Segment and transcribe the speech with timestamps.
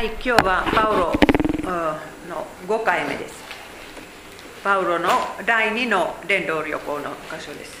[0.00, 1.12] はい、今日はパウロ
[2.26, 3.34] の5回目です。
[4.64, 5.10] パウロの
[5.44, 7.76] 第2の伝道旅行の箇所です。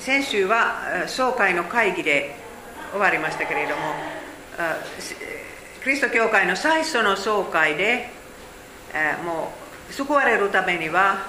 [0.00, 2.34] 先週は総会の会議で
[2.90, 3.82] 終わりましたけれども、
[5.84, 8.10] キリスト教会の最初の総会で、
[9.24, 9.52] も
[9.88, 11.24] う救われるためには、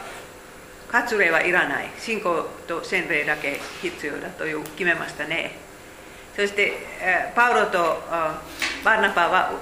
[0.92, 5.67] 割礼はいらない、信仰と洗礼だけ必要だという決めましたね。
[6.38, 6.74] そして
[7.36, 8.04] パウロと
[8.86, 9.54] バーナパは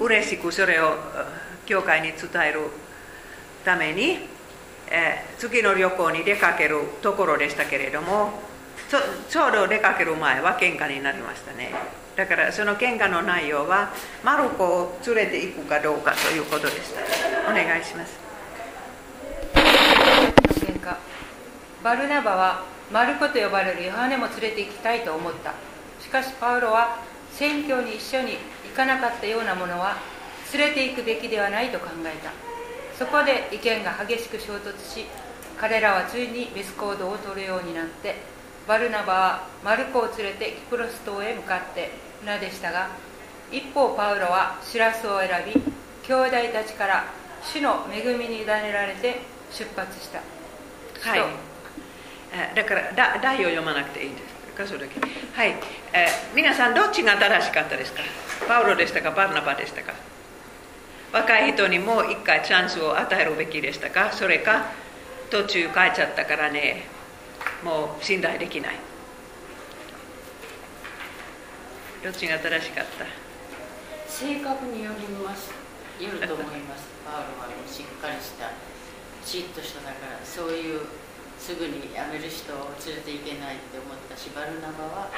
[0.00, 0.94] 嬉しくそれを
[1.66, 2.70] 教会に伝える
[3.66, 4.20] ために
[5.36, 8.32] 次の旅行に出かけるところでしたけれども
[9.28, 11.70] ちょうど出かける前は喧嘩になりましたね。
[12.16, 13.92] だからその喧嘩の内容は
[14.24, 17.02] マルコを連れて行くかどうかということでした。
[17.50, 18.18] お願いします。
[19.54, 20.96] 喧嘩。
[21.84, 25.52] バルナバはマルコと呼ばれるヨハネも連れて行きたいと思った。
[26.10, 28.38] かしパウロは選挙に一緒に
[28.68, 29.96] 行かなかったようなものは
[30.52, 32.50] 連れて行くべきではないと考えた。
[32.98, 35.06] そこで意見が激しく衝突し
[35.58, 38.16] 彼らはついに別行動をとるようになって
[38.68, 42.90] バルナバはマルコを連れてキプロス島へ向かって船でしたが
[43.50, 45.52] 一方パウロはシラスを選び
[46.06, 47.04] 兄弟たちから
[47.42, 50.20] 主の恵みに委ねられて出発した。
[51.00, 51.20] はい。
[52.54, 54.29] だから題を読まなくていいんです
[54.60, 55.00] かそれだけ。
[55.00, 55.56] はい、
[55.92, 58.02] えー、皆さんどっちが正しかったですか？
[58.46, 59.10] パウロでしたか？
[59.10, 59.94] バルナバでしたか？
[61.12, 64.12] 若い人にもう一回チャンスを与えるべきでしたか？
[64.12, 64.66] それか
[65.30, 66.84] 途中帰っちゃったからね。
[67.64, 68.76] もう信頼できない。
[72.04, 73.06] どっちが正しかった？
[74.08, 75.50] 性格によります。
[76.00, 76.84] よると思います。
[77.04, 78.50] パウロはしっかりした
[79.24, 80.80] シッとしただからそういう
[81.50, 85.10] すぐに辞める人を連れていけないって思ったしバルナバは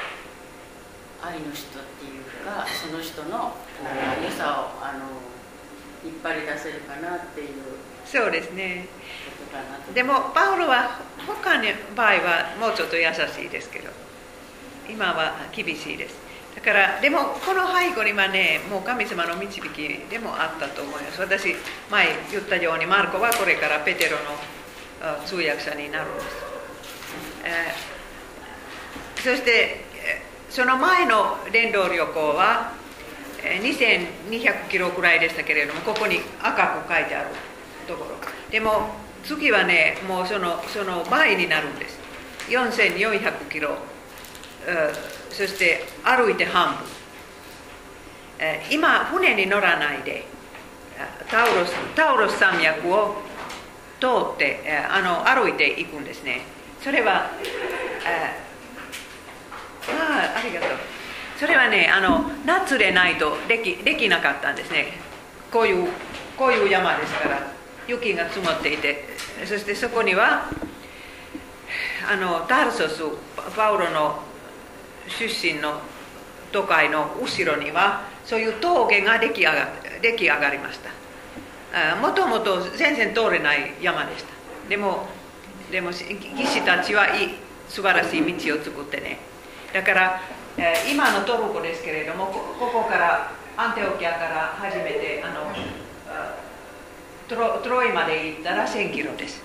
[1.21, 3.53] 愛の人っていうかその人の
[4.17, 5.13] 良さをあの
[6.03, 8.87] 引っ張り出せるかなっていうそうですね。
[9.93, 11.63] でもパウロは他の
[11.95, 13.91] 場合はもうちょっと優しいですけど
[14.89, 16.15] 今は厳しいです。
[16.55, 21.21] だからでもこの背後にはねもう神様の導きでもあったと思います。
[21.21, 21.55] 私
[21.91, 24.23] 前言ったようにマルコはこれからペテロの
[25.25, 26.27] 通訳者になるんです、
[27.43, 29.83] えー、そして
[30.49, 32.71] その前の伝道旅行は
[33.43, 37.29] 2200キロくらいでしたけれどもここに赤く書いてある
[37.87, 38.15] ところ。
[38.49, 38.91] でも
[39.25, 41.99] 次はねもうそのその倍になるんです。
[42.47, 43.77] 4400キロ、
[45.29, 46.85] そして歩いて半分、
[48.39, 50.25] えー、今船に乗らないで
[51.29, 53.15] タウロスタウロス山脈を
[54.03, 54.59] 通って
[54.91, 56.41] あの歩いていくんですね。
[56.81, 57.29] それはあ
[59.87, 60.69] あありがとう。
[61.39, 64.99] それはねあの夏でないとできできなかったんですね。
[65.49, 65.87] こういう
[66.37, 67.47] こういう山ですから
[67.87, 69.13] 雪が積もっていて。
[69.45, 70.49] そしてそこには
[72.09, 73.01] あのタルソス
[73.55, 74.19] パウロの
[75.07, 75.81] 出身の
[76.51, 79.67] 都会の後ろにはそういう峠が出来上が
[80.01, 81.02] 出来上がりました。
[82.01, 84.33] もともと全然通れない山でした。
[84.69, 85.07] でも
[85.71, 85.97] でも技
[86.45, 87.29] 師たちはいい
[87.67, 89.19] 素晴らしい道を作ってね。
[89.73, 90.21] だから、
[90.57, 95.51] えー、今のトルコですけれどもここからアンテオキアから始めてあの
[97.27, 99.41] トロトロイまで行ったら1000キロです。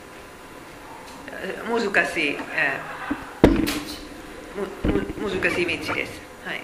[1.68, 6.60] 難しい、えー、難しい道です、はい、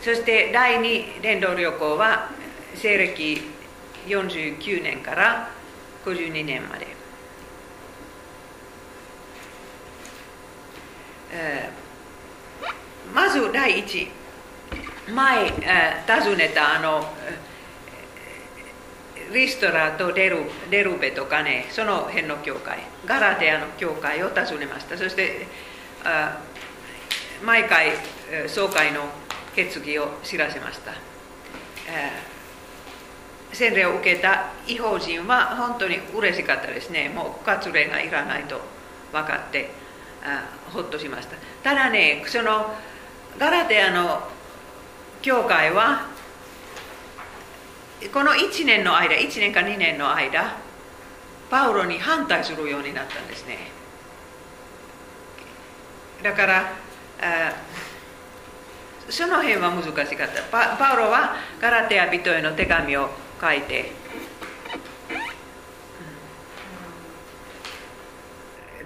[0.00, 2.30] そして第2伝道旅行は
[2.74, 3.57] 西暦
[4.08, 5.50] 49年から
[6.04, 6.86] 52年まで、
[11.32, 14.08] えー、まず第一
[15.08, 17.04] 前、えー、訪ねたあの
[19.32, 20.38] リストラとデル
[20.70, 24.96] デルベとかねその辺の教会ガラテアの教会を訪ねました。
[24.96, 25.46] そして
[26.04, 26.40] あ
[27.44, 27.92] 毎回
[28.46, 29.02] 総会の
[29.54, 32.37] 決議を知らせました、えー
[33.52, 37.08] 洗礼を受けた違法人は本当に嬉しかったですね。
[37.08, 38.60] もう割礼がいらないと
[39.12, 39.70] 分かって
[40.22, 41.36] あほっとしました。
[41.62, 42.74] ただねその
[43.38, 44.22] ガラテアの
[45.22, 46.06] 教会は
[48.12, 50.56] この1年の間1年か2年の間
[51.50, 53.70] パウロに反対するようになったんですね。
[56.22, 56.72] だから
[59.08, 60.42] その辺は難しかった。
[60.50, 63.08] パパウロはガラテア人への手紙を
[63.40, 63.92] 書いて、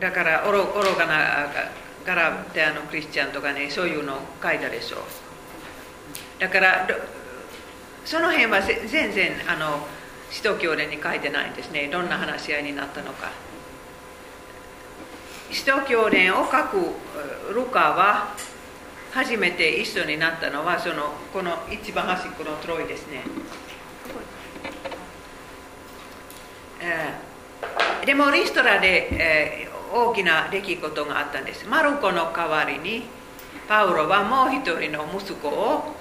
[0.01, 1.49] だから愚かな
[2.05, 5.01] ガラテアのクリスチャンとかねそういうのを書いたでしょう。
[6.41, 6.89] だから
[8.05, 9.87] その辺は全然あの
[10.31, 11.89] 使徒教連に書いてないんですね。
[11.89, 13.31] どんな話し合いになったのか。
[15.53, 16.97] 使徒教連を書く
[17.55, 18.35] ルカは
[19.13, 23.23] 初めて一緒になったのはそのこの一番端っこのトロイですね、
[26.81, 27.67] えー、
[28.05, 31.69] でもリストラで、えー、大きな出来事があったんです。
[31.69, 33.05] マルコの代わりに
[33.69, 35.95] パウロはもう一人の息子を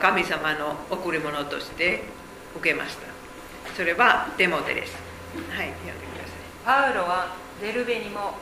[0.00, 2.04] 神様の贈り物として
[2.56, 3.06] 受けました。
[3.74, 4.94] それはデモテです。
[5.48, 6.92] はい読んでください。
[6.92, 8.34] パウロはデルベにも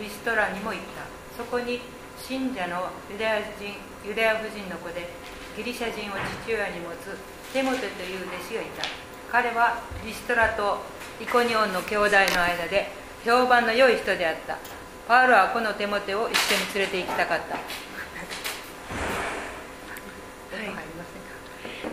[0.00, 1.04] リストラにも行った。
[1.36, 1.82] そこに
[2.18, 5.10] 信者のユダヤ人ユダヤ婦人の子で
[5.58, 7.18] ギリシャ人を父親に持つ
[7.52, 8.82] テモテという弟子がいた。
[9.30, 10.78] 彼はリストラと
[11.20, 12.90] イコニオンの兄弟の間で
[13.24, 14.58] 評判の良い人であった。
[15.06, 17.58] パウロはこのテモテを一緒に連れて行きたかった。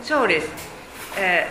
[0.02, 0.50] そうです、
[1.18, 1.48] え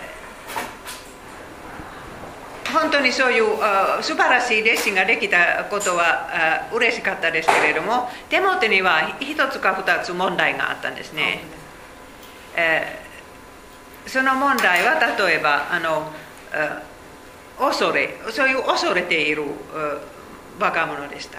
[2.64, 11.40] ー、本当にそういうあ素晴らしい弟子ができたことはあ嬉しかったですけれども手元には一つか二つ問題があったんですね、
[12.56, 16.12] えー、その問題は例えばあの
[17.60, 19.44] 恐れそういう恐れている
[20.58, 21.38] 若者でした。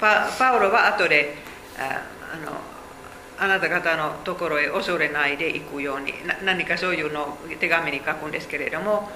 [0.00, 1.36] パパウロは後で
[1.78, 2.02] あ
[2.34, 2.52] あの
[3.38, 6.12] あなた方のところへ恐れないで行くように
[6.44, 9.10] 何かそういうのを手紙に書くんですけれども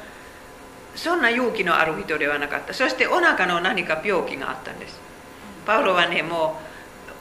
[0.95, 2.73] そんな勇気のある人ではなかった。
[2.75, 5.01] そしてお腹の何か病気があったんです。
[5.67, 6.61] パウロはねも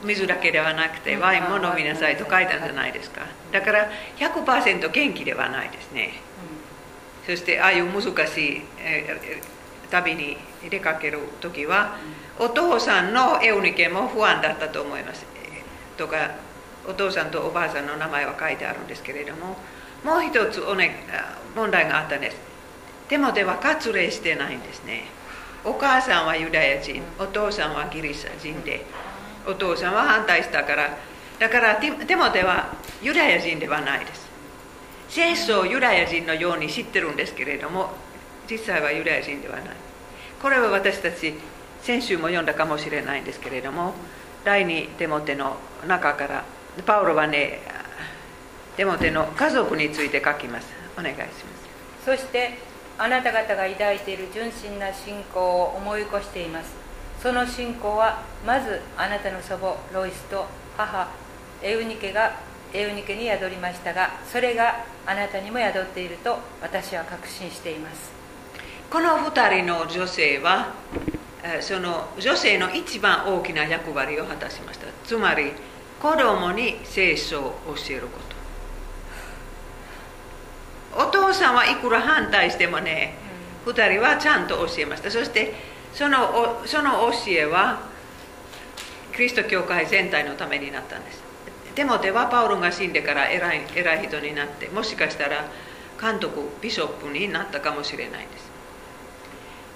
[0.02, 3.22] う水だけではなくてワインも飲みなさいと書いたんじゃないですか。
[3.52, 6.14] だから100%元気ではないですね
[7.26, 10.36] そしてああいう難しい、えー、旅に
[10.68, 11.96] 出かける時は
[12.38, 15.24] お父さんのエウニケも不安だったと思います。
[15.96, 16.34] とか
[16.88, 19.56] お父さんとおばあさんの名前は書いてあるんですけれども
[20.02, 21.06] もう一つお、ね、
[21.54, 22.36] 問題があったんです。
[23.08, 25.20] でもでは割礼してないんですね。
[25.64, 28.84] お母さんはユダヤ人お父さんはギリシャ人で
[29.46, 30.96] お父さんは反対したから
[31.38, 34.29] だからでもではユダヤ人ではないです
[35.10, 37.90] 聖書をユダヤ人のように知ってるんですけれども
[38.48, 39.64] 実際はユダヤ人ではない
[40.40, 41.34] これは私たち
[41.82, 43.92] 先週も読んだかもしれないんですけれども
[44.44, 46.44] 第二手モテの中から
[46.86, 47.60] パウロはね
[48.76, 52.58] デモテの家族について書きますお願いしますそして
[52.96, 56.70] あなた方が抱いている純真な信仰を思い起こしています
[57.20, 60.46] その信仰はまずあなたの祖母ロイスと
[60.76, 61.08] 母
[61.62, 68.12] エウニケがエウニケに宿りましたがそれがあなたにも宿っていると私は確信しています。
[68.90, 70.74] この2人の女性は
[71.60, 74.86] その女性の一番大きな役割を果たしました。
[75.04, 75.52] つまり
[76.00, 78.18] 子供に聖書を教えるこ
[80.92, 81.02] と。
[81.02, 83.14] お父さんはいくら反対してもね、
[83.64, 85.10] うん、2人はちゃんと教えました。
[85.10, 85.54] そして
[85.92, 87.80] そのその教えは
[89.12, 91.29] キリスト教会全体のためになったんです
[91.80, 95.46] でもではパウロが死んでから偉い偉い人になってもしかしたら
[95.98, 98.50] 監督ビショップになったかもしれないんです、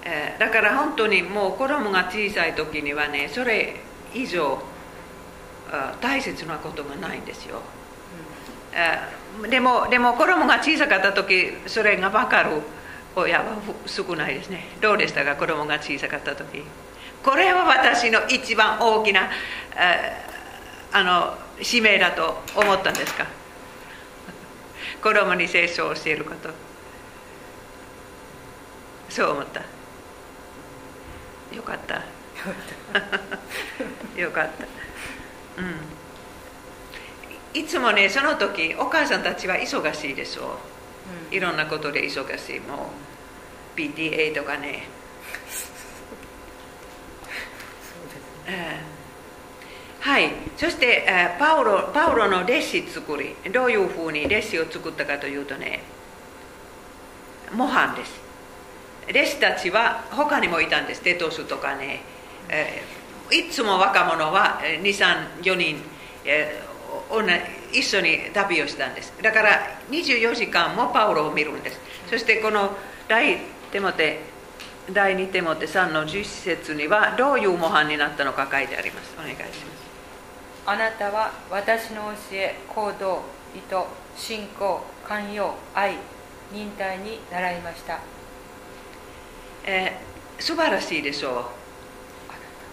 [0.04, 3.76] えー、だから本当にもう子供が小さい時にはねそれ
[4.12, 4.58] 以上
[6.02, 7.62] 大切なことがないんですよ、
[9.42, 12.50] うん、でもでも子供が小さかった時それが分かる
[13.16, 13.56] 親は
[13.86, 14.64] 少ないですね。
[14.82, 16.64] どうでしたか子供が小さかった時。
[17.22, 19.30] これは私の一番大きな
[20.94, 23.26] あの使命だと思ったんですか？
[25.02, 26.50] 子供に聖書を教えること。
[29.10, 29.60] そう思った。
[31.54, 31.96] よかった。
[34.16, 34.66] よかった。
[35.60, 40.58] うん、いつもねその時お母さんたちは忙しいでしょ
[41.30, 42.90] う、いろんなことで忙しいも
[43.76, 44.88] う PTA とかね
[50.04, 50.32] はい。
[50.58, 53.34] そして、えパウロパウロの弟子作り。
[53.50, 55.80] どういうふうに弟子を作ったかというとね
[57.54, 58.12] 模範です。
[59.08, 61.00] 弟子たちは他にもいたんです。
[61.00, 62.02] テトスとかね、
[62.50, 62.82] え
[63.30, 65.78] いつも若者は234人、
[66.26, 67.40] えー、
[67.72, 69.14] 一緒に旅をしたんです。
[69.22, 71.80] だから24時間もパウロを見るんです。
[72.10, 72.76] そしてこの
[73.08, 73.38] 第
[73.72, 74.20] 手モテ
[74.92, 79.14] 第2手モテ3の10節にはどういう模範になったのか書いてあります。
[79.18, 79.73] お願いします。
[80.66, 83.22] あなたは私の教え行動
[83.54, 83.76] 意図
[84.16, 85.96] 信仰寛容愛
[86.52, 88.00] 忍耐に習いました、
[89.66, 91.44] えー、素晴らしいでしょう。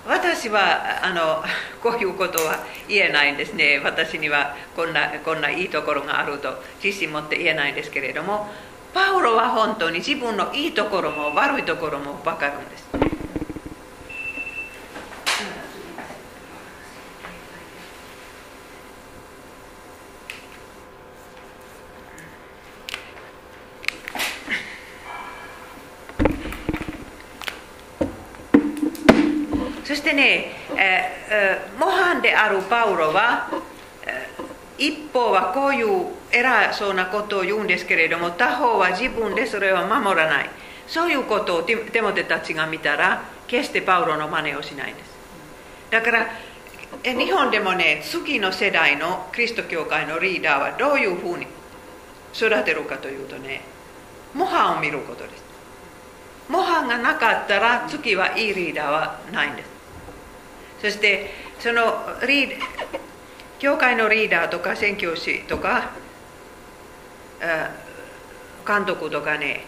[0.08, 1.44] 私はあの
[1.84, 3.82] こういうことは言えないんですね。
[3.84, 8.48] 私にはこんなこんないいところがあると自信持って言えないんですけれども
[8.94, 12.92] パウロは本当に自分のいいところも悪いところも分かるんです
[29.96, 33.50] そしてね、えー、模範であるパウロは、
[34.78, 40.50] 一方はこういう偉そうなことを言うんですけれども、他方は自分でそれを守らない。
[40.88, 45.12] そういうことをテモテたちが見たら、決してパウロの真似をしないんです。
[45.92, 46.28] だから、
[47.04, 51.48] 日本でもね、次の世代のキリスト教会のリーダーはどういうふうに
[52.34, 53.62] 育てるかというとね、
[54.34, 55.44] 模範を見ることです。
[56.50, 59.71] 模範がなかったら次はいいリーダーはないんです。
[60.82, 61.84] そしてその
[62.28, 62.50] リー
[63.60, 65.92] 教会のリーダーとか宣教師とか
[68.68, 69.66] 監督とかね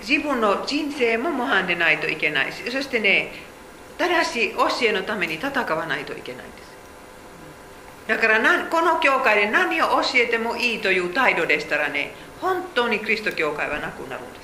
[0.00, 3.32] 自分の人生も模範でないといけないしそしてね
[3.98, 6.66] 正しい教えのために戦わないといけないんです。
[8.06, 14.40] だからこの教会で何を教えてもいいという態度でしたらね本当にキリスト教会はなくなるんで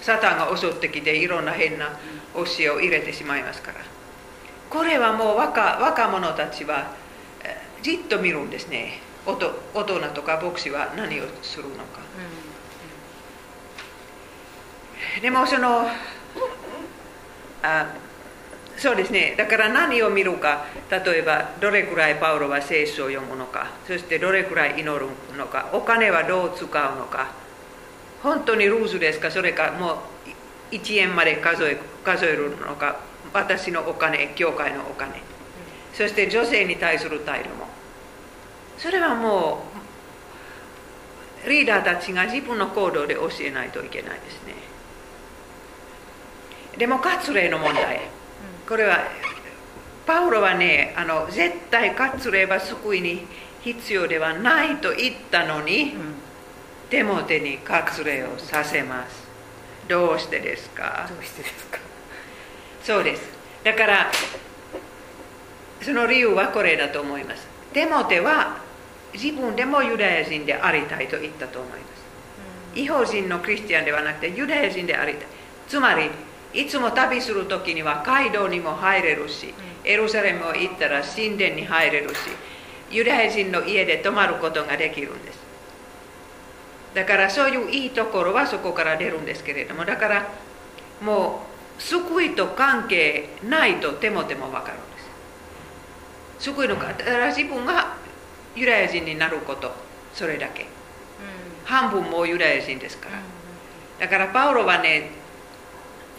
[0.00, 0.04] す。
[0.04, 1.98] サタンが襲ってきていろんな変な
[2.34, 3.78] 教えを入れてしまいますから。
[4.70, 6.92] これはもう若若者たちは
[7.82, 9.00] じっと見るんですね。
[9.26, 9.50] 大人
[10.14, 12.00] とか牧師は何をするのか、
[15.16, 15.86] うん、でもその
[17.62, 17.94] あ
[18.76, 19.34] そうですね。
[19.36, 20.66] だから何を見るか。
[20.90, 23.72] 例えばどれくらいパウロは聖書を読むのか。
[23.86, 25.06] そしてどれくらい祈る
[25.36, 25.70] のか。
[25.72, 27.32] お金はどう使うのか。
[28.22, 29.30] 本当にルーズですか？
[29.30, 29.96] それかもう
[30.70, 33.00] 1円まで数え数えるのか
[33.32, 35.22] 私のお金教会のお金。
[35.92, 37.66] そして女性に対する態度も。
[38.78, 39.64] それはも
[41.44, 44.54] うリーダーたちが自分の行動で教えないといけないですね。
[46.76, 48.00] でも割礼の問題。
[48.68, 48.98] これは
[50.06, 53.26] パウロはねあの絶対割礼は救いに
[53.62, 56.14] 必要ではないと言ったのに、うん、
[56.88, 59.27] 手も手に割礼をさせます
[59.88, 61.06] どうしてですか？
[61.08, 61.78] どうしてですか？
[62.82, 63.22] そうです。
[63.64, 64.10] だから
[65.82, 67.46] その理由はこれだと思います。
[67.72, 68.58] デモテは
[69.14, 71.76] 自分でもユダヤ人でありたいと言ったと思いま
[72.74, 75.26] す、違法人のクリスチャンではなくてユダヤ人でありたい。
[75.66, 76.10] つまり
[76.54, 79.54] いつも旅する時には街道にも入れるし、
[79.84, 82.14] エルサレムを行ったら神殿に入れるし
[82.90, 85.38] ユダヤ人の家で泊まることができるんです
[86.98, 90.28] だからそういういいところはそこから出るんですけれどもだから
[91.00, 91.42] も
[91.78, 94.80] う救いと関係ないとてもても分かるん
[96.36, 96.50] です。
[96.50, 96.88] 救いのか。
[96.88, 97.96] だから自分が
[98.56, 99.70] ユダヤ人になること
[100.12, 100.68] それだけ、うん、
[101.66, 103.20] 半分もユダヤ人ですから、
[104.04, 105.10] だからパウロはね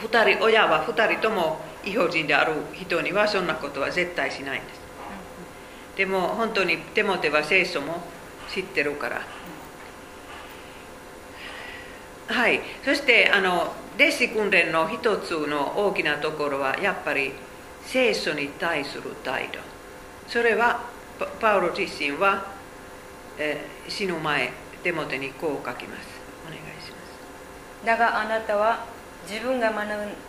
[0.01, 4.79] 2人親は2人とも違法人である人にはそんなことは絶対しないんです、
[5.97, 8.01] でも本当にテモテは聖書も
[8.49, 9.21] 知ってるから
[12.29, 17.33] はい、そしてあの弟子訓練の一つの大きなところはやっぱり
[17.85, 19.57] 聖書に対する態度。
[20.27, 20.85] それは
[21.41, 22.45] パウロ自身は、
[23.39, 24.51] えー、死ぬ前
[24.83, 26.07] 手元にこう書きます。
[26.45, 26.97] お願いしま
[27.81, 27.85] す。
[27.85, 28.85] だがあなたは
[29.27, 29.87] 自分が学ん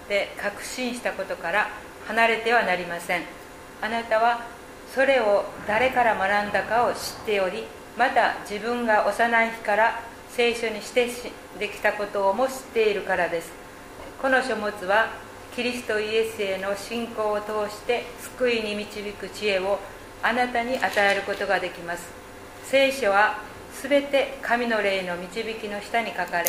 [0.08, 1.68] で確信したことから
[2.08, 3.24] 離れてはなりません。
[3.82, 4.46] あなたは
[4.94, 7.64] それを誰から学んだかを知っており
[7.98, 10.09] また自分が幼い日から
[10.40, 11.06] 聖書にして
[11.58, 13.52] できたことをも知っているからです。
[14.22, 15.10] この書物は
[15.54, 18.04] キリストイエスへの信仰を通して
[18.38, 19.78] 救いに導く知恵を
[20.22, 22.08] あなたに与えることができます。
[22.64, 23.42] 聖書は
[23.82, 26.46] 全て神の霊の導きの下に書かれ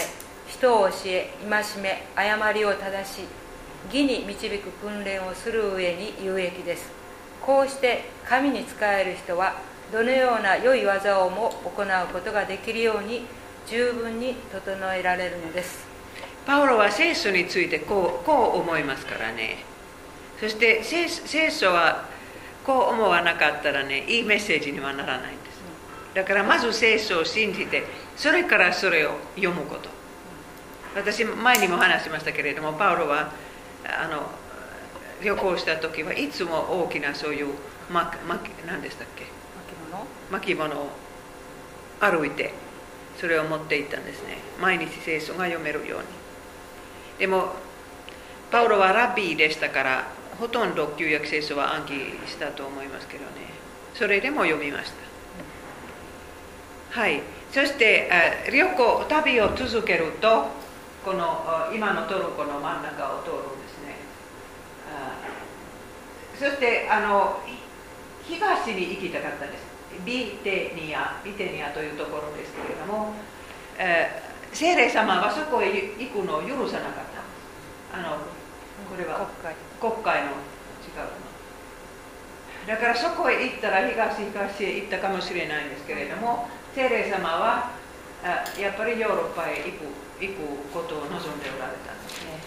[0.48, 3.26] 人を教え戒め誤りを正し
[3.88, 6.90] 義に導く訓練をする上に有益です。
[7.42, 9.56] こうして神に仕える人は
[9.92, 13.26] どのような良い技をも行うことができるように
[13.68, 15.86] 十分に整えられるのです。
[16.46, 19.64] パウロは聖書についてこうこう思いますからね。
[20.40, 21.08] そして聖
[21.52, 22.06] 書は
[22.66, 25.62] こう思わなかったらねいいメッセージにはならないんです。
[26.14, 27.84] だからまず聖書を信じて
[28.18, 29.90] それからそれを読むこと。
[30.96, 33.32] 私前にも話しましたけれどもパウロは
[33.86, 34.30] あの
[35.24, 37.54] 旅行した時はいつも大きなそういう
[37.90, 38.18] 巻
[38.68, 39.26] 何でしたっけ？
[40.32, 40.90] 巻物を
[42.00, 42.54] 歩いて
[43.22, 44.38] それを持っていったんですね。
[44.60, 46.06] 毎日聖書が読めるように。
[47.20, 47.54] でも
[48.50, 50.08] パウロはラビーでしたから
[50.40, 51.94] ほとんど旧約聖書は暗記
[52.26, 53.30] したと思いますけどね。
[53.94, 54.92] それでも読みまし
[56.94, 57.00] た。
[57.00, 57.22] はい。
[57.52, 58.10] そして
[58.52, 60.48] 旅行旅を続けると
[61.06, 63.96] この今のトルコの真ん中を通るんですね。
[66.40, 67.40] そしてあの
[68.24, 69.71] 東に行きたかったんです。
[70.06, 73.14] ビテニアビテニアというところですけれども、
[73.78, 77.06] えー、聖霊様はそこへ行くのを許さなかっ
[77.92, 77.98] た。
[77.98, 78.18] あの
[78.90, 79.30] これは
[79.80, 80.24] 国会。
[80.24, 80.32] の違うの
[82.68, 87.72] だからそこへ行ったら東東へ行ったかもしれないんですけれども聖霊様は
[88.60, 89.70] やっぱりヨーロッパへ行く
[90.22, 90.38] 行く
[90.72, 91.16] ことを望んで
[91.50, 92.40] おられたんですね。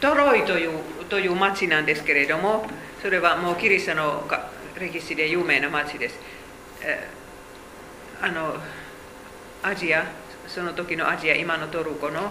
[0.00, 0.78] トロイという
[1.10, 2.64] という町なんですけれども
[3.02, 4.22] それはもうキリストの
[4.78, 6.14] 歴史で有名な町です。
[6.82, 7.08] え
[8.22, 8.54] あの
[9.62, 10.06] アジア
[10.46, 12.30] その時のアジア今のトルコの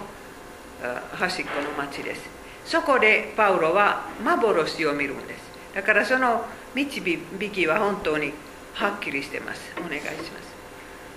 [1.13, 2.21] 端っこの町です。
[2.65, 5.41] そこでパウロは幻を見るんです。
[5.75, 7.19] だからその導
[7.51, 8.31] きは本当に
[8.73, 9.73] はっきりしてます。
[9.77, 10.15] お願いしま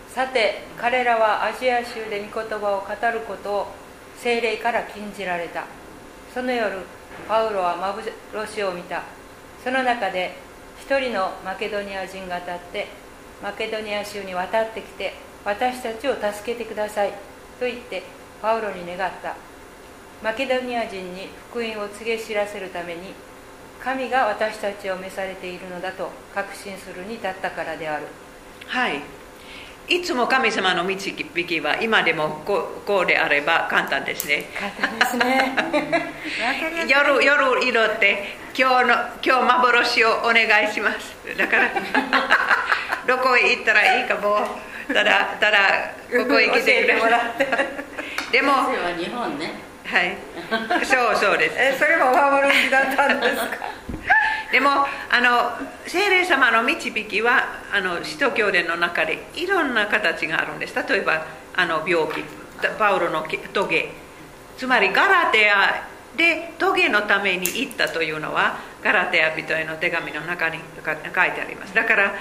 [0.09, 0.14] す。
[0.14, 3.66] さて彼らはアジア州で御言葉を語ることを
[4.19, 5.64] 精霊から禁じられた。
[6.35, 6.78] その夜
[7.28, 9.02] パウロは幻を見た。
[9.62, 10.37] その中で
[10.81, 12.87] 一人のマケドニア人が立って
[13.42, 15.14] マケドニア州に渡ってきて
[15.45, 17.11] 私たちを助けてください
[17.59, 18.02] と言って
[18.40, 19.37] パウロに願った。
[20.23, 23.12] マケドニア人に福音を告げ知らせるために
[23.83, 28.07] 神が私たちを召されているのだと確信するに至ったからである。
[28.66, 29.00] はい。
[29.89, 34.47] いつも神様の導きは今でもこうであれば簡単ですね。
[35.11, 35.55] すね。
[36.89, 41.15] 夜夜祈って今日の今日幻をお願いします。
[41.37, 41.71] だから
[43.07, 44.47] どこへ行ったらいいかも。
[44.93, 45.59] ただただ
[46.11, 46.95] ここへ来てくれ
[48.31, 48.53] でも
[48.99, 49.53] 日本ね。
[49.87, 50.17] はい。
[50.85, 51.55] そうそうです。
[51.59, 53.67] えそれも幻だったんですか？
[54.52, 60.75] でもあの聖霊様の導きはあの使徒教伝の中でいろんな形があるんです。
[60.76, 62.23] 例えばあの病気。
[62.78, 63.91] パウロのトゲ。
[64.56, 70.97] つまりガラテアでトゲのために行ったというのはガラテア人への手紙の中に書い
[71.32, 71.75] てあります。
[71.75, 72.15] だから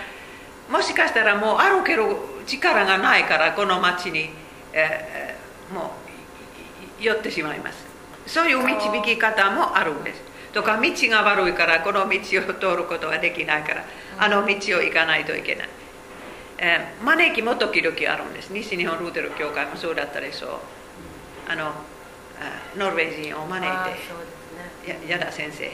[0.70, 2.04] もしかしたらもう歩ける
[2.48, 4.30] 力がないからこの町に、
[4.74, 5.92] えー、も
[7.00, 7.86] う寄ってしまいます。
[8.26, 10.31] そういう導き方もあるんです。
[10.54, 12.20] とか道が悪いからこの道を
[12.54, 13.86] 通ることはできないから
[14.20, 15.70] あの道を行かないといけない、
[16.58, 21.52] えー、招きも時々あるんです西日本ルーテル教会もそうだったでしょう。
[21.52, 21.72] あの
[22.78, 23.70] ノルウェー人を招い
[24.86, 25.66] て、ね、やだ先生、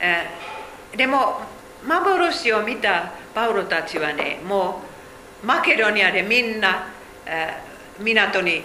[0.00, 1.40] えー、でも
[1.84, 4.82] 幻を見たパウロたちはねも
[5.42, 6.86] うマケドニアでみんな、
[7.26, 8.62] えー、港に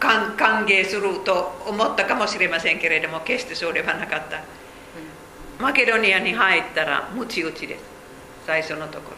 [0.00, 4.42] 歓迎すると思ったかもしれませんけれども決してそれはなかった、
[5.62, 7.84] マケドニアに入ったらムチ打ちです。
[8.46, 9.16] 最初のところ。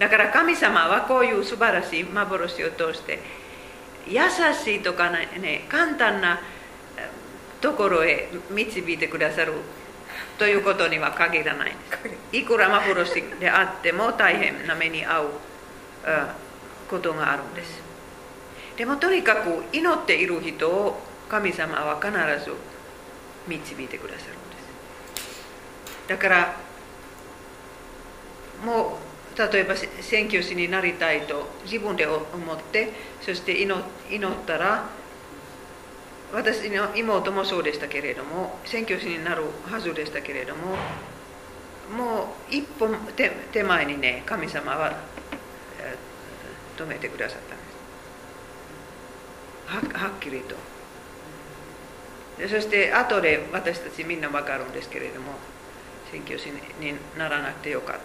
[0.00, 3.20] だから神様はこういう素晴らしい幻を通して
[4.06, 4.20] 優
[4.54, 6.40] しいとかね簡単な
[7.60, 9.54] ところへ導いてくださる。
[10.36, 11.72] ということには限らない。
[12.32, 12.44] い。
[12.44, 15.30] くら幻であっても大変な目に遭う
[16.88, 17.87] ことがあるんです
[18.78, 22.10] でもとにかく祈っている人を神様は必
[22.44, 22.56] ず
[23.48, 24.56] 導いてくださるんで
[26.06, 26.08] す。
[26.08, 26.56] だから
[28.64, 29.08] もう
[29.52, 32.20] 例えば宣教師になりたいと自分で思
[32.54, 34.88] ってそして祈ったら
[36.32, 40.76] 私の妹もそうでしたけれども宣教師になるはずでしたけれども
[41.96, 42.88] もう一歩
[43.52, 44.96] 手前にね神様は
[46.76, 47.67] 止めてくださった
[49.68, 49.80] は
[50.16, 50.56] っきりと。
[52.48, 55.32] そして後で私たちみんな分かるんですけれども
[56.10, 56.54] 宣教師に
[57.18, 57.96] ならなくてよかっ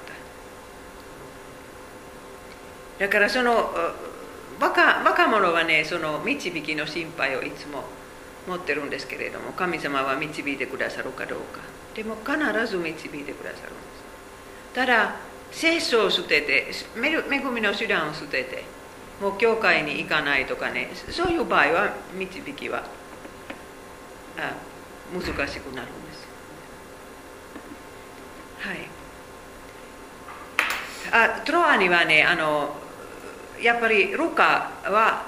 [2.99, 3.05] た。
[3.05, 3.71] だからその
[4.59, 7.83] 若若者はねその導きの心配をいつも
[8.47, 11.61] 持ってるんですけれども神様は導いてくださるかどうか。
[11.95, 13.81] でも必ず導いてくださるんで
[14.71, 14.75] す。
[14.75, 15.15] ただ
[15.51, 18.63] 聖書を捨てて恵みの手段を捨てて
[19.21, 20.89] もう教会に行かないとかね。
[21.09, 22.83] そういう場合は導きは
[24.37, 24.53] あ
[25.13, 26.27] 難しくなるんです。
[28.59, 28.87] はい。
[31.11, 32.75] あトロアにはねあの
[33.61, 35.25] やっぱりルカは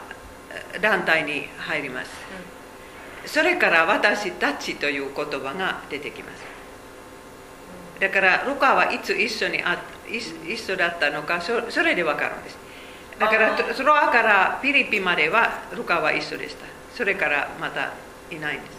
[0.82, 2.10] 団体に入ります、
[3.24, 6.44] うん、それから私たちという言葉が出てきます。
[8.00, 12.58] だからルカはいつ一緒にあ一緒だったのかそれで分かるんです
[13.20, 16.66] だからトロアからフィリピンまではルカは一緒でした。
[16.94, 17.94] それからまた
[18.32, 18.78] いないんです、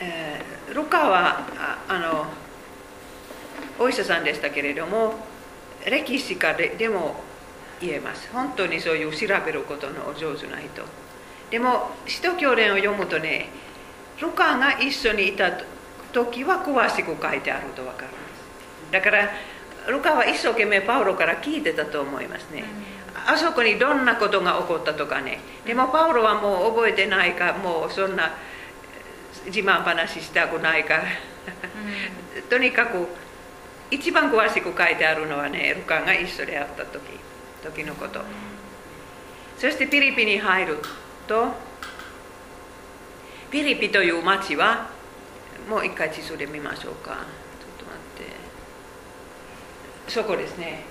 [0.00, 2.26] えールカはああの
[3.78, 5.14] お医者さんでしたけれども
[5.86, 7.22] 歴史家ででも
[7.80, 8.28] 言えます。
[8.32, 10.82] 本当にそういう調べることのお上手な人。
[11.50, 13.48] でも使徒教練を読むとね
[14.20, 15.52] ルカが一緒にいた
[16.12, 18.92] 時は詳しく書いてあると分かるんです。
[18.92, 19.30] だから
[19.88, 22.64] ルカは一生懸命パウロから聞いてたと思いますね、
[23.26, 25.40] あそこにどんなことが起こったとかね。
[25.66, 28.32] でもパウロはもう覚えてないかもうそんな
[29.46, 30.96] 自慢話したくないか。
[30.96, 31.04] ら
[32.48, 33.06] とにかく
[33.90, 37.02] 一番詳しく書いてあるのはねルカが一緒であった時
[37.62, 38.20] 時のこと。
[39.58, 40.78] そしてピリピに入る
[41.26, 41.52] と
[43.50, 44.88] ピリピという町は
[45.68, 47.18] もう一回地図で見ましょうか
[50.08, 50.84] そこですね。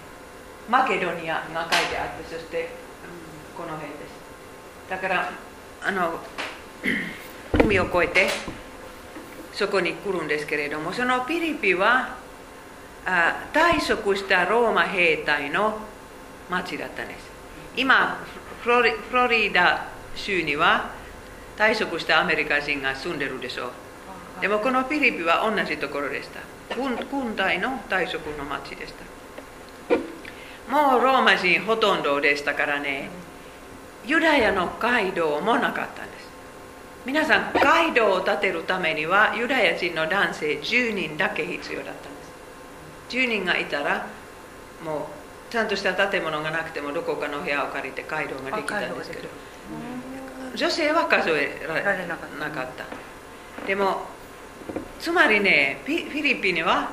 [0.69, 2.69] マケドニアが書いてあってそして
[3.56, 4.89] この辺です。
[4.89, 5.32] だから
[5.82, 6.19] あの
[7.63, 8.30] 海を越えて
[9.54, 12.17] そこに来るんですけれどもそのピリピは
[13.54, 15.78] 退職したローマ兵隊の
[16.49, 17.32] 町だったんです。
[17.76, 18.23] 今
[18.62, 20.91] フロリフロリダ州には
[21.58, 23.71] 退職したアメリカ人が住んでるでしょう。
[24.43, 26.41] でもこのピリピは同じところでした
[26.75, 28.93] 軍軍隊の退職の町でし
[29.88, 29.95] た
[30.69, 33.10] もうローマ人ほとんどでしたからね
[34.06, 36.27] ユダヤの街道もなかったんです
[37.06, 42.23] 皆さん街道を建てるためにはユダヤ人の男性10人だけ必要だったんで
[43.10, 44.08] す10人がいたら
[44.84, 45.08] も
[45.49, 49.29] うちゃんとした建物がなくてもどこかの部屋を借りて街道ができたんですけど
[50.53, 54.12] 女性は数えられなかったでも
[55.03, 56.89] つまりねフィリピンには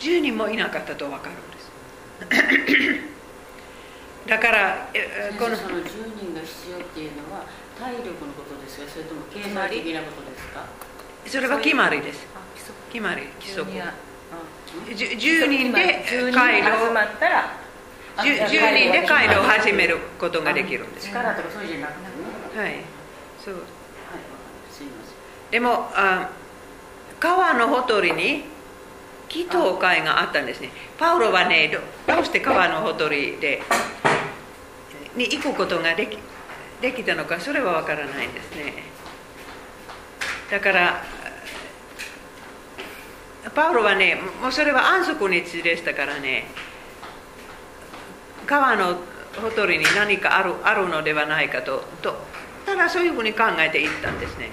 [0.00, 3.04] 10人もいなかったと分かるんです。
[4.26, 4.88] だから
[5.38, 5.84] このその10
[6.16, 7.44] 人が必要っていうのは
[7.78, 8.86] 体力のことですか？
[8.90, 10.64] それとも経済的なことですか？
[11.26, 12.26] それは決まりです。
[12.90, 13.70] 決まり規則。
[14.88, 17.52] 10人で回路集まったら
[18.16, 21.08] 10人で回路を始めることができるんです。
[21.08, 21.98] 力とかそうじゃなくて
[22.56, 22.62] ね。
[22.62, 22.76] はい。
[23.44, 23.64] そう、はい、
[24.72, 25.50] すいません。
[25.50, 26.30] でもあ
[27.20, 28.44] 川のほとりに
[29.28, 30.70] 祈祷会があったんですね。
[30.98, 31.70] パウロはね
[32.06, 33.62] どうして川のほとりで
[35.16, 36.18] に行くことができ
[36.80, 38.72] できたのかそれはわからないんですね。
[40.50, 41.04] だから
[43.54, 46.46] パウロはねもうそれは安息日でしたからね
[48.46, 48.96] 川の
[49.42, 52.16] ほとりに何かあるあるのではないかとと
[52.64, 54.50] ただそういうふうに考えていったんですね。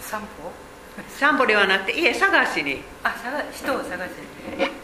[0.00, 0.61] 散歩？
[1.08, 2.82] 散歩ではなくて家探しに。
[3.02, 4.10] あ探人を探し
[4.58, 4.82] に。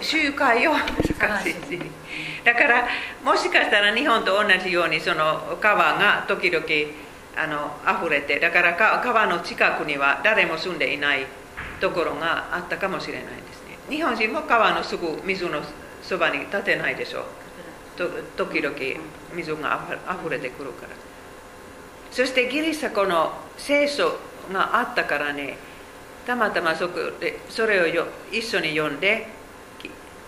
[0.00, 0.72] 集会を
[1.18, 1.90] 探しに。
[2.44, 2.88] だから
[3.22, 6.64] もしかしたら日本と同じようにその川が時々
[7.36, 11.26] あの溢れてだから川の近くには誰も住んでいない
[11.80, 13.78] ところがあったかもしれないですね。
[13.88, 15.60] 日本人も川のすぐ水の
[16.02, 17.24] そばに立てないでしょう。
[17.96, 18.74] と時々
[19.34, 19.74] 水が
[20.06, 20.88] あふれてくるから。
[22.10, 24.16] そしてギリシャ語の聖書
[24.52, 25.56] があったからね
[26.26, 29.26] たまたまそこでそれをよ一緒に読んで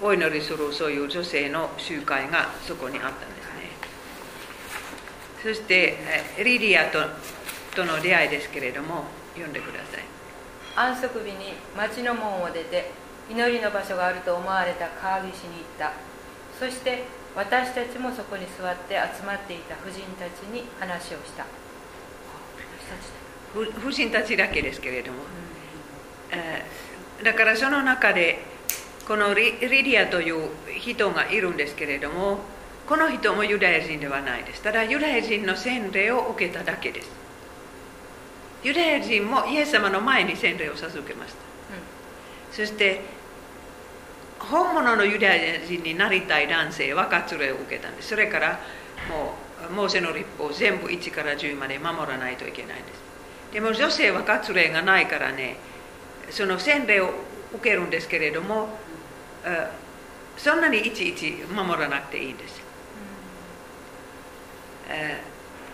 [0.03, 3.47] お祈りするそういう女性の集会がそこにあったんです
[5.49, 5.53] ね。
[5.55, 5.97] そして
[6.45, 6.99] リディアと
[7.75, 10.05] との出会いですけれども読んでください。
[10.77, 12.91] 安息日に町の門を出て
[13.31, 15.95] 祈りの場所があると思われた川岸に行った。
[16.59, 21.45] そして私たちもそこに座って集まっていた婦人たちに話をした。
[21.45, 21.49] 私
[22.89, 23.16] たち
[23.65, 25.19] 婦人たちだけですけれども、
[27.19, 28.39] うん、だからその中で
[29.07, 32.41] このリリディアという人がいるんですけれども
[32.87, 34.63] この人もユダヤ人ではないです。
[34.63, 37.11] ただユダヤ人の洗礼を受けただけです。
[38.63, 41.39] ユダヤ人もイエス様の前に洗礼を授けました、
[42.61, 43.01] うん、そして
[44.39, 48.09] 本物のユダヤ人になりたい男性は割礼を受けたんです。
[48.09, 48.61] それから
[49.09, 49.35] も
[49.71, 53.06] うモーセの立法を全部1から10まで守らないといけないんです
[53.53, 55.57] でも女性は割礼がないからね
[56.31, 57.11] その洗礼を
[57.55, 58.69] 受けるんですけれども
[60.37, 62.61] そんなにいちいち守らなくていいんです、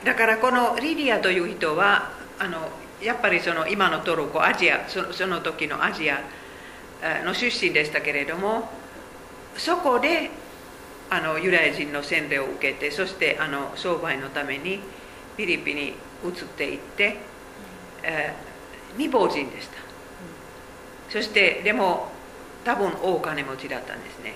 [0.00, 2.68] うん、だからこのリディアという人はあの
[3.02, 6.20] やっぱりその今のトルコアジアそその時のアジア
[7.24, 8.68] の出身でしたけれども
[9.56, 10.30] そこで
[11.10, 14.76] あのユダヤ人の洗礼を受けてそしてあの商売のために
[15.36, 15.94] フィリピンに移っ
[16.56, 17.31] ていって
[18.02, 19.74] えー、未亡人でした、
[21.10, 22.08] そしてでも
[22.64, 24.34] 多分大金持ちだったんですね。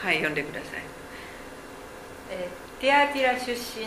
[0.00, 0.82] はい読んでください。
[2.30, 3.86] えーテアティラ出身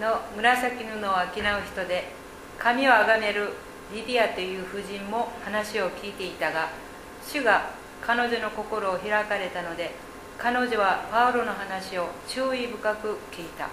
[0.00, 2.12] の紫布を商う人で
[2.56, 3.50] 神を崇める
[3.92, 6.68] リディアという婦人も話を聞いていたが
[7.26, 9.90] 主が彼女の心を開かれたので
[10.38, 13.68] 彼女はパウロの話を注意深く聞いた。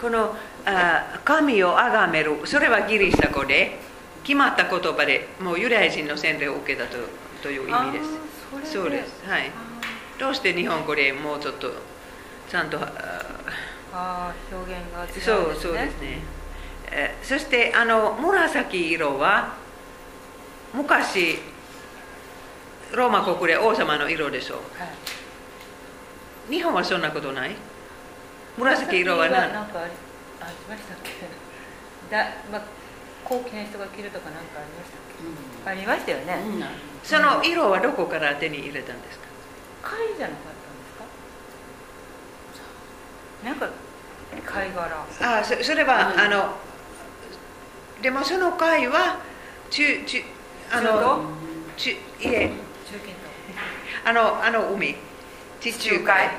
[0.00, 2.36] このあ神を崇める。
[2.44, 3.78] それはギリシャ語で
[4.22, 6.96] 決まった言葉でもうユダヤ人の洗礼を受けたと
[7.42, 8.70] という意味です。
[8.72, 9.02] そそうれで。
[9.02, 9.22] です。
[9.28, 9.48] はい。
[9.48, 9.50] あ
[10.18, 11.72] どうして日本語でもうちょっと
[12.50, 12.78] ちゃんと
[13.92, 15.22] あ表現が違うんですね。
[15.22, 16.18] そうそうですね、
[16.92, 19.54] えーそしてあの紫色は
[20.74, 21.38] 昔
[22.92, 24.58] ローマ国で王様の色でしょう。
[24.78, 24.86] は
[26.50, 26.52] い。
[26.52, 27.54] 日本はそんなことない？
[28.58, 29.92] 紫色は紫何なんかあり
[30.40, 31.10] ありましたっけ？
[32.10, 32.62] だ、まあ、
[33.24, 35.00] 高貴な人が着るとかなんかありましたっ
[35.64, 35.70] け？
[35.70, 36.64] ありましたよね、うん。
[37.04, 39.26] その色はどこから手に入れたんですか？
[39.82, 40.98] 貝じゃなかったんです
[43.44, 43.48] か？
[43.48, 43.70] なんか
[44.44, 45.06] 貝殻。
[45.20, 46.20] あそそれは、うん。
[46.20, 46.56] あの
[48.02, 49.20] でもその貝は
[49.70, 50.22] 中中
[50.72, 51.20] あの中
[51.76, 52.50] 中いえ。
[54.04, 54.96] あのあの海。
[55.60, 56.30] 地東中海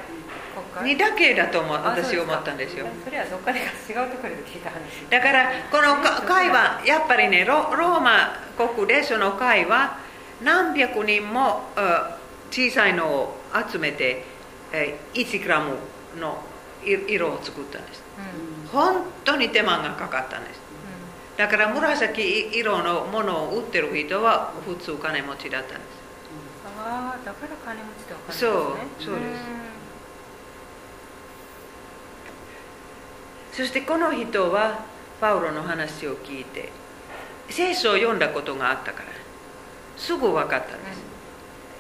[0.76, 2.86] 国にだけだと思私思ったんですよ。
[3.04, 3.66] それはどっかで違う
[4.10, 4.80] ところで聞いた話。
[5.10, 9.98] だからこのか貝はやっぱりねロローマ国でその貝は
[10.42, 12.18] 何百人もあ
[12.50, 13.38] 小さいのを
[13.72, 14.26] 集めて
[14.72, 15.76] えー1グラム
[16.20, 16.44] の
[16.84, 18.04] い色を作ったんです。
[18.18, 18.68] うん。
[18.68, 20.60] 本当に手間がかかったんです。
[21.36, 26.02] うだから紫色のものを売ってる人は普通金持ちだったんです。
[26.78, 28.50] んああだから金持ちってわかるんですね。
[28.50, 29.71] そうそうです
[33.52, 34.86] そしてこの人は
[35.20, 36.70] パウロの話を聞いて
[37.50, 39.06] 聖書を読んだことがあったから
[39.98, 41.02] すぐ分かったんです、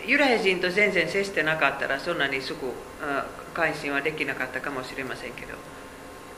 [0.05, 2.59] ユダヤ人と全然接してなかったらそんなにすぐ
[3.01, 5.53] あ改心はできなかったかもしれませんけど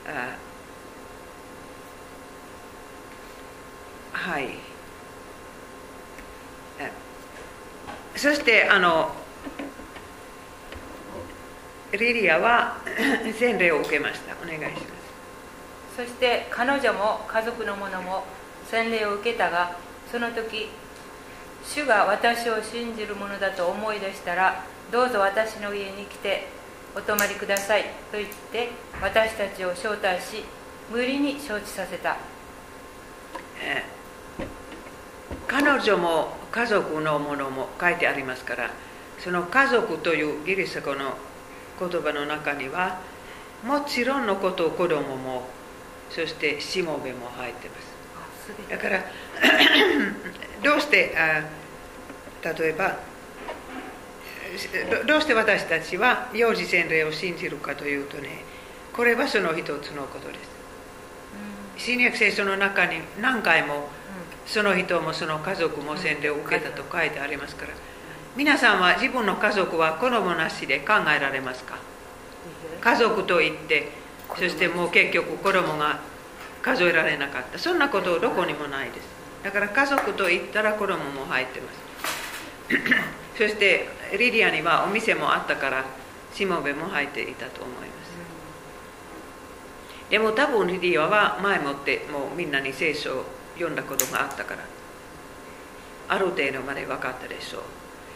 [0.08, 0.38] あ
[4.14, 4.46] はい。
[6.80, 9.14] あそしてあの
[11.92, 12.78] リリアは
[13.38, 14.36] 洗礼を受けました。
[14.42, 14.93] お願いします
[15.96, 18.24] そして彼女も家族の者も
[18.70, 19.76] 洗礼を受けたが
[20.12, 20.70] その時
[21.64, 26.48] 主が私を信じるものだと思い出したらどうぞ私の家に来て
[26.96, 28.70] お泊まりくださいと言って
[29.02, 30.44] 私たちを招待し
[30.92, 32.18] 無理に承知させた。
[33.62, 34.04] えー
[35.54, 38.72] 彼女も家族のものも書いてありますから
[39.20, 41.14] その家族というギリシャ語の
[41.80, 43.00] 言葉の中には
[43.64, 45.44] もちろんのことを子供も
[46.14, 47.94] そしてしもべも入ってます。
[48.70, 49.00] だから
[50.62, 51.44] どうしてあ
[52.58, 52.98] 例えば
[55.06, 58.44] どどうして私たちは幼児洗礼を信じるかというとね
[58.92, 60.54] これはその一つのことです。
[61.78, 63.90] 新約聖書の中に何回も
[64.46, 67.70] その人もその家族も洗礼を受けたと書いてありますから
[68.36, 71.78] 皆さんは自分の家族は子供なしで考えられますか？
[72.82, 76.00] 家族と言ってそしてもう結局子供が
[76.62, 77.60] 数えられなかった。
[77.60, 79.08] そんなことどこにもないです。
[79.44, 81.84] だから家族と言ったら子供も入ってます。
[83.38, 85.84] そしてリディアにはお店もあったから
[86.34, 87.94] しもべも入っていたと思います。
[90.10, 94.60] でも多分リディアは前もってもうみんなに聖書を読んだことがあったから
[96.10, 97.62] ある程度まで分かったでしょう。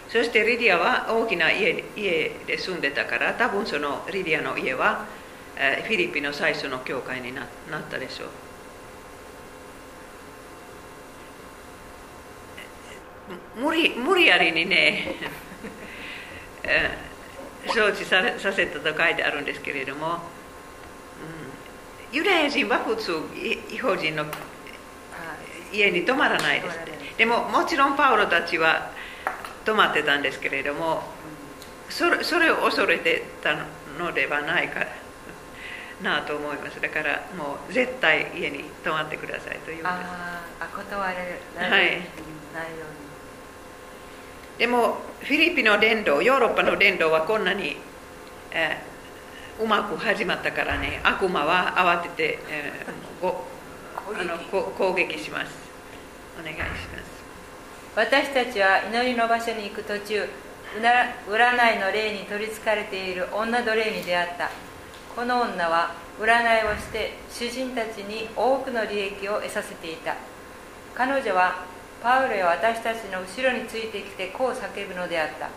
[0.09, 5.05] そしてリディアは大きな家家で住んでたから多分そのリディアの家は
[5.59, 8.29] えーフィリピンの最初の教会にななったでしょう。
[13.59, 15.15] 無理無理やりにね
[16.63, 17.07] えー
[17.73, 20.19] 承知されさせたと書いてあるんですけれども、
[22.11, 24.25] うん、ユダヤ人は普通い違法人の
[25.73, 26.85] 家に泊まらないですね
[27.17, 28.91] でももちろんパウロたちは
[29.65, 31.03] 泊まってたんですけれども
[31.89, 33.55] それそれを恐れてた
[33.99, 34.85] のではないか
[36.03, 36.79] なと思います。
[36.79, 41.69] だからもう絶対家に泊まってくださいというあーあ断られるはい。
[41.69, 41.99] ないように。
[44.59, 47.77] でもフィリピンの伝道ヨーロッパの伝道はこんなに、
[48.51, 48.97] えー
[49.59, 53.43] うまく始まったからね悪魔は慌てて、えーご
[54.13, 55.51] あのこ攻撃します。
[56.39, 57.17] お願いします。
[57.95, 60.29] 私たちは祈りの場所に行く途中
[61.27, 64.51] 占いの霊に取りつかれている女奴隷に出会った
[65.17, 70.15] この女は占いをして主人たちに多くの利益を得させていた。
[70.93, 71.65] 彼女は
[72.03, 75.49] パウロや私たちの後ろについてきてこう叫ぶのであった。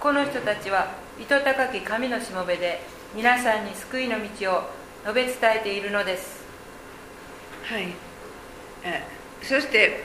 [0.00, 2.80] この人たちは糸高き神のしもべで
[3.14, 4.62] 皆さんに救いの道を
[5.04, 6.42] 述べ伝えているのです。
[7.62, 7.86] はい。
[8.82, 9.04] え
[9.42, 10.02] そして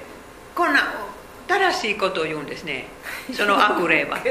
[0.54, 0.82] こんな
[1.48, 2.86] 正しいことを言うんですね。
[3.34, 4.20] その悪霊は。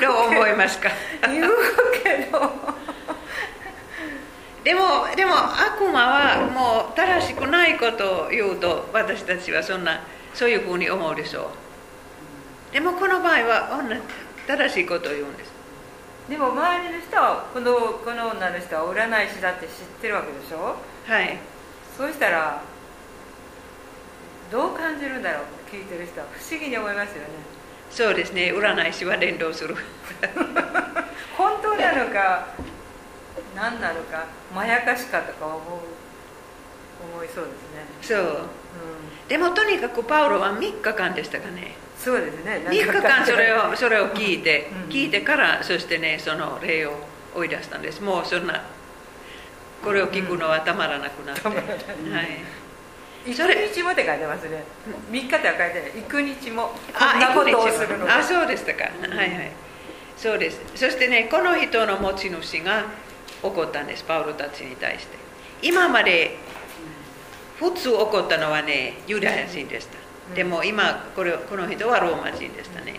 [0.00, 0.88] どう思いますか？
[1.28, 1.52] 言う
[2.02, 2.50] けど
[4.64, 4.80] でも
[5.14, 10.00] でも悪魔はもう正しくないことを言うと私たちはそんな
[10.32, 11.50] そういうふうに思うでしょ
[12.70, 12.72] う。
[12.72, 14.00] でもこの場合は女
[14.46, 15.52] 正しいことを言うんです。
[16.30, 20.76] でも周りの人はこのこの女の人は占い師だって知ってるわけでしょ？
[21.06, 21.38] はい。
[21.98, 22.62] そうしたら
[24.50, 25.44] どう感じるんだろう？
[25.70, 27.28] 聞いてる人は不思議に思いますよね。
[27.90, 28.50] そうですね。
[28.52, 29.76] 占い師は連動する。
[31.36, 32.46] 本当なのか
[33.54, 35.58] 何なのかまやかしかとか思う
[37.14, 38.18] 思いそうですね、そう。
[38.18, 41.74] うん、でもとにかくパウロは3日間でしたかね。
[41.98, 42.62] そうですね。
[42.66, 44.90] 3日間それををそれを聞いて、うん。
[44.90, 46.92] 聞いてからそしてねその霊を
[47.34, 48.02] 追い出したんです。
[48.02, 48.62] もうそんな
[49.82, 51.76] これを聞くのはたまらなくなって、たまらない。
[51.76, 52.28] はい。
[53.26, 54.64] 幾日もって書いてますね。
[55.10, 55.92] 3日とは書いてない。
[55.98, 56.62] 幾日も。
[56.62, 59.52] こあんなことをするのあそうでしたか、はいはい。
[60.16, 60.60] そうです。
[60.74, 62.84] そしてねこの人の持ち主が
[63.44, 65.16] 怒ったんですパウロたちに対して。
[65.62, 66.36] 今まで
[67.58, 69.98] 普通怒ったのはねユダヤ人でした、
[70.30, 70.34] うん。
[70.34, 72.98] でも今これこの人はローマ人でしたね。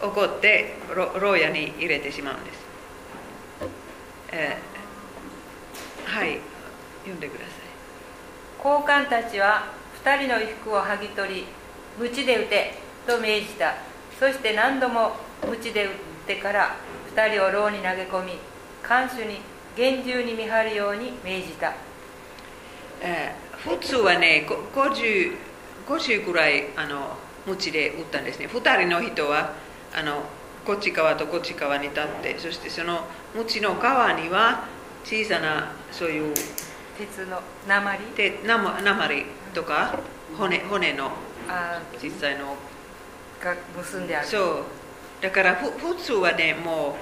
[0.00, 2.58] 怒ってろ牢屋に入れてしまうんです、
[4.32, 6.38] えーはい。
[7.02, 7.50] 読んでください。
[8.58, 9.72] 高官たちは
[10.04, 11.46] 2人の衣服を剥ぎ取り
[11.98, 12.74] 鞭で打て
[13.06, 13.74] と命じた。
[14.18, 15.90] そして何度も鞭で打っ
[16.26, 16.76] てから
[17.14, 18.38] 2人を牢に投げ込み
[18.82, 19.40] 看守に
[19.76, 21.72] 厳重に見張るように命じた。
[23.00, 25.32] えー普通はねこ 50,
[25.86, 28.46] 50ぐらいあの鞭で打ったんですね。
[28.46, 29.54] 2人の人は
[29.94, 30.22] あの
[30.66, 34.64] こっち側とこっち側に立ってそしてその鞭の側には
[35.04, 36.34] 小さなそういう
[36.98, 38.32] 鉄の鉛？
[38.44, 39.98] 鉛とか
[40.36, 41.10] 骨骨の
[41.48, 42.56] あ実際の。
[43.42, 44.26] が結んである。
[44.26, 44.64] そう。
[45.22, 46.96] だからふ普通はねも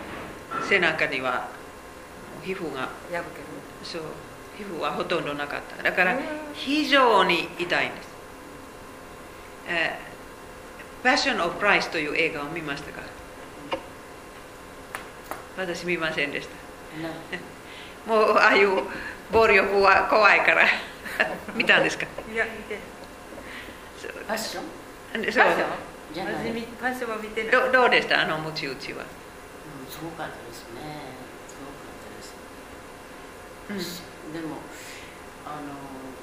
[0.62, 1.48] う背中には
[2.44, 2.83] 皮膚が。
[2.83, 3.24] 破ける。
[3.85, 4.02] そう。
[4.59, 5.83] 皮膚はほとんどなかった。
[5.83, 6.20] だからうん
[6.55, 8.09] 非常に痛いんです、
[9.66, 13.00] えー、Passion of Christ という映画を見ましたか？
[15.57, 17.02] 私見ませんでした。
[17.02, 17.09] な。
[18.07, 18.83] もうああいう
[19.31, 20.66] 暴力は怖いから。
[21.55, 22.07] 見たんですか？
[22.33, 22.78] いや見て
[24.00, 24.12] そう。
[24.12, 24.61] ファッショ
[25.18, 25.50] ンでそうパ
[26.88, 27.52] ッションは見てない。
[27.52, 28.20] どどうでした？
[28.22, 31.01] あのムチ打ちは、うん、すごかったですね
[33.70, 33.79] うん、
[34.33, 34.57] でも
[35.44, 35.75] あの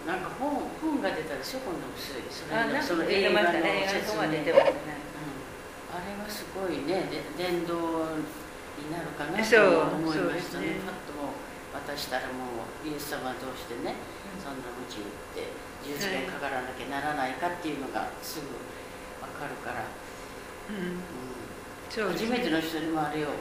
[0.08, 3.52] なんか本本が出たでしょ今度それそあなんかれのその映画の
[3.88, 4.39] 説明ね。
[4.39, 4.65] うん、
[5.91, 7.75] あれはすごいねで伝道
[8.80, 10.80] になるかなそうと思いましたね。
[10.80, 10.88] ね。
[10.88, 11.13] パッと
[11.75, 13.95] 渡したらもうイエス様どうしてね、
[14.39, 15.52] そんな鞭打って
[15.84, 18.47] 十字架にかからなきゃならないかっていうのがすぐ
[19.21, 19.86] 分かるから、
[20.69, 21.19] うん、うん。
[21.89, 23.36] そうです初めての人にもあれを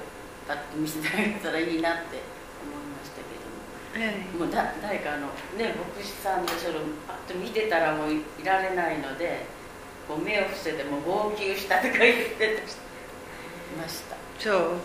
[0.47, 2.21] だって見せてあげたらいいなって
[4.39, 4.47] も。
[4.47, 9.47] うだ誰かあの、ね、牧師さんでそれをパッと見てたらもういいられないので
[10.07, 12.63] こう目を伏せてもう号泣したとか言って
[13.77, 14.17] ました。
[14.39, 14.77] そう。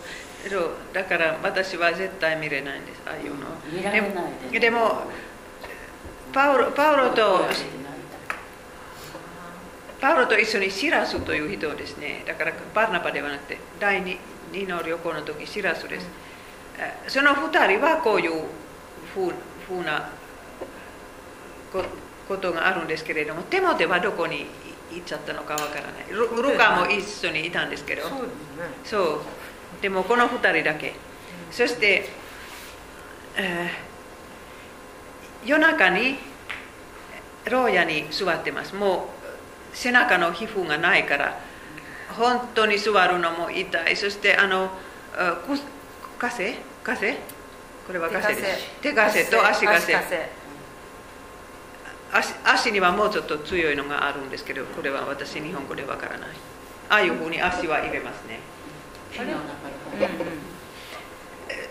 [0.94, 3.46] だから私は絶対見れないんですああいうの。
[3.72, 4.12] 見られない
[4.52, 5.04] で、でも
[6.34, 7.46] パウロパウロと
[10.02, 12.26] パウロと一緒にシラスという人ですね。
[12.28, 14.18] だからバーナバではなくて第二
[14.52, 16.08] 二の旅行の時シラスです、
[16.78, 18.44] えその二人はこういう
[19.14, 20.10] ふうな
[21.72, 21.84] こ
[22.28, 24.46] ことがあるんですけれどもテモテはどこに
[24.92, 28.04] 行っちゃったのかわからないルルカも一緒にいたんですけど
[28.84, 29.20] そう
[29.82, 30.94] でもこの2人だけ
[31.52, 32.06] そして、
[33.36, 33.94] えー
[35.46, 36.16] 夜中に
[37.46, 39.10] 牢屋に座ってますも
[39.74, 41.40] う背中の皮膚がないから
[42.18, 44.70] 本当に座るのも痛いそしてあの
[45.16, 45.58] あく
[46.18, 47.18] 枷枷
[47.86, 48.72] これは枷です。
[48.82, 50.00] 手枷と足枷足枷
[52.14, 56.30] 足足にはもうちょっと強いのがあるんですけどこれは私日本語でわからない。
[56.90, 58.40] ああいうふうに足は入れますね。
[59.16, 59.44] た火の中
[59.98, 60.28] に入っ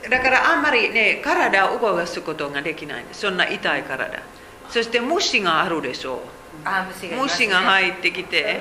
[0.02, 3.04] てだからあんまりね体を動かすことができない。
[3.12, 4.22] そんな痛い体。
[4.68, 6.20] そして虫があるでしょ
[6.64, 8.60] あ虫が虫が入ってきて。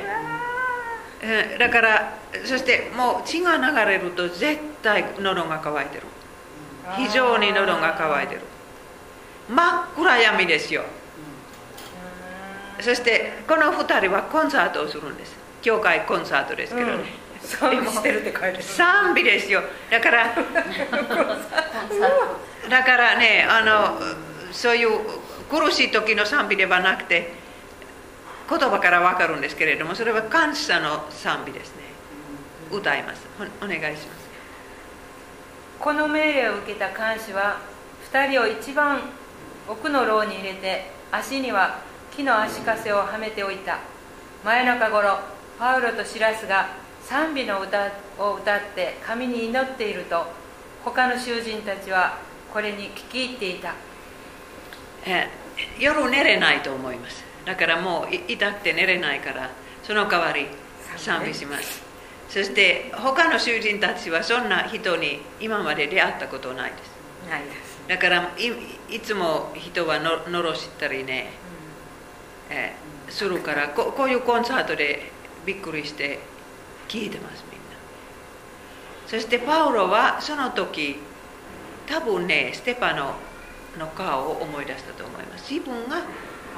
[1.24, 6.04] えだからそしてもう血が流れると絶対喉が渇いてる
[6.98, 8.42] 非常に喉が渇いてる。
[9.50, 10.84] 真っ暗闇ですよ。
[12.80, 15.36] そしてこの2人はコンサートをするんです。
[15.62, 17.04] 教会コンサートですけどね、
[17.42, 18.64] 賛美してるって書いてある。
[18.64, 19.62] 賛美ですよ。
[19.90, 20.36] だから
[22.70, 24.00] だからねあの
[24.52, 24.90] そういう
[25.50, 27.34] 苦しい時の賛美ではなくて
[28.50, 31.82] 言葉から分かるんですけれどもそれは感謝の賛美ですね。
[32.72, 33.22] 歌います。
[33.62, 34.21] おお願いします
[35.82, 37.60] この命令を受けた監視は
[38.12, 39.02] 2人を一番
[39.68, 41.80] 奥の牢に入れて足には
[42.16, 43.80] 木の足かせをはめておいた。
[44.46, 45.18] 真夜中頃
[45.58, 46.70] パウロとシラスが
[47.04, 50.28] 賛美の歌を歌って神に祈っていると
[50.86, 52.20] 他の囚人たちは
[52.54, 53.74] これに聞き入っていた。
[55.08, 55.30] え
[55.80, 57.24] 夜寝れないと思います。
[57.44, 59.50] だからもう痛くて寝れないから
[59.82, 60.46] その代わり
[60.98, 61.91] 賛美します。
[62.32, 66.92] そして他の囚人たちはそんな人に今まで出会ったことないです。
[67.30, 71.30] ないです、だからいいつも人はの罵ったりね、
[72.50, 75.12] えーするからここういうコンサートで
[75.46, 76.20] びっくりして
[76.88, 77.66] 聞いてますみんな。
[79.06, 80.96] そしてパウロはその時
[81.86, 83.16] 多分ねステパノ
[83.78, 85.54] の顔を思い出したと思います。
[85.54, 86.04] 自分が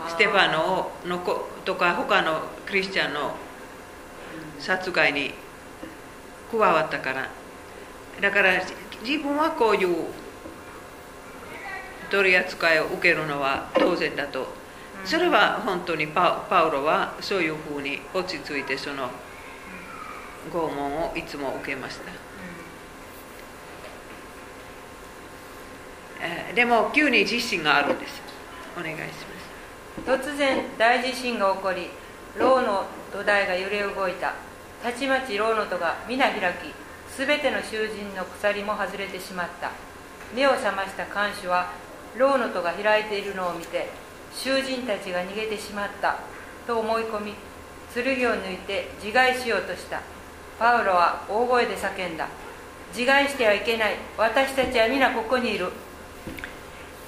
[0.07, 3.36] ステパノのことか他のクリスチャンの
[4.59, 5.34] 殺害に
[6.54, 7.30] 加わったから
[8.22, 8.62] だから
[9.04, 10.06] 自分はこういう
[12.12, 14.47] 取り扱いを受けるのは当然だと
[15.04, 19.10] それは本当にパパウロはそういうふうに落ち着いてその
[20.51, 22.12] 拷問をいつも受けました、
[26.22, 28.22] えーでも急に地震があるんです
[28.80, 29.01] お願いし
[30.06, 31.89] ます突然大地震が起こり
[32.38, 34.36] 牢の土台が揺れ動いた
[34.84, 36.74] たちまち牢の戸が皆開き
[37.10, 39.72] すべての囚人の鎖も外れてしまった。
[40.36, 41.72] 目を覚ました看守は
[42.18, 43.88] 牢の戸が開いているのを見て
[44.34, 46.20] 囚人たちが逃げてしまった
[46.68, 47.34] と思い込み
[47.94, 50.02] 剣を抜いて自害しようとした。
[50.60, 52.28] パウロは大声で叫んだ。
[52.94, 53.96] 自害してはいけない。
[54.18, 55.72] 私たちは皆ここにいる。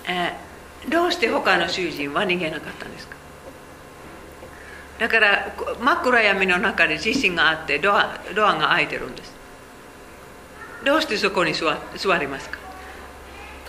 [0.08, 0.46] えー
[0.88, 3.16] どうして他の囚人は逃げなかったんですか？
[5.00, 9.34] だからこ真っ暗闇の中で地震があってドアドアが開いてるんです。
[10.86, 12.60] どうしてそこに座座りますか？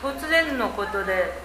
[0.01, 1.45] 突然のことで。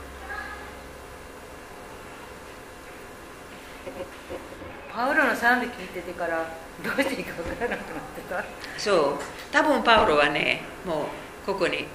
[4.93, 6.45] パウロの賛美聞いててから
[6.83, 8.43] どうしていいか分からなくなってた？
[8.77, 9.19] そう。
[9.49, 11.85] 多分パウロはねもうここに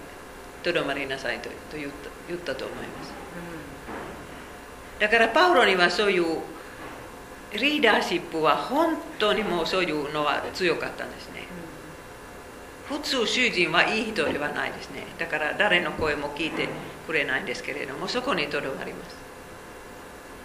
[0.63, 3.13] とどまりなさいとと言った言ったと思います。
[4.99, 6.39] だからパウロにはそういう
[7.57, 11.47] リーダーシップは本当にもうそういうのは強かったんですね。
[12.89, 15.07] 普通囚人はいい人ではないですね。
[15.19, 16.69] だから誰の声も聞いて
[17.07, 19.17] くれないんですけれどもそこにとどまります。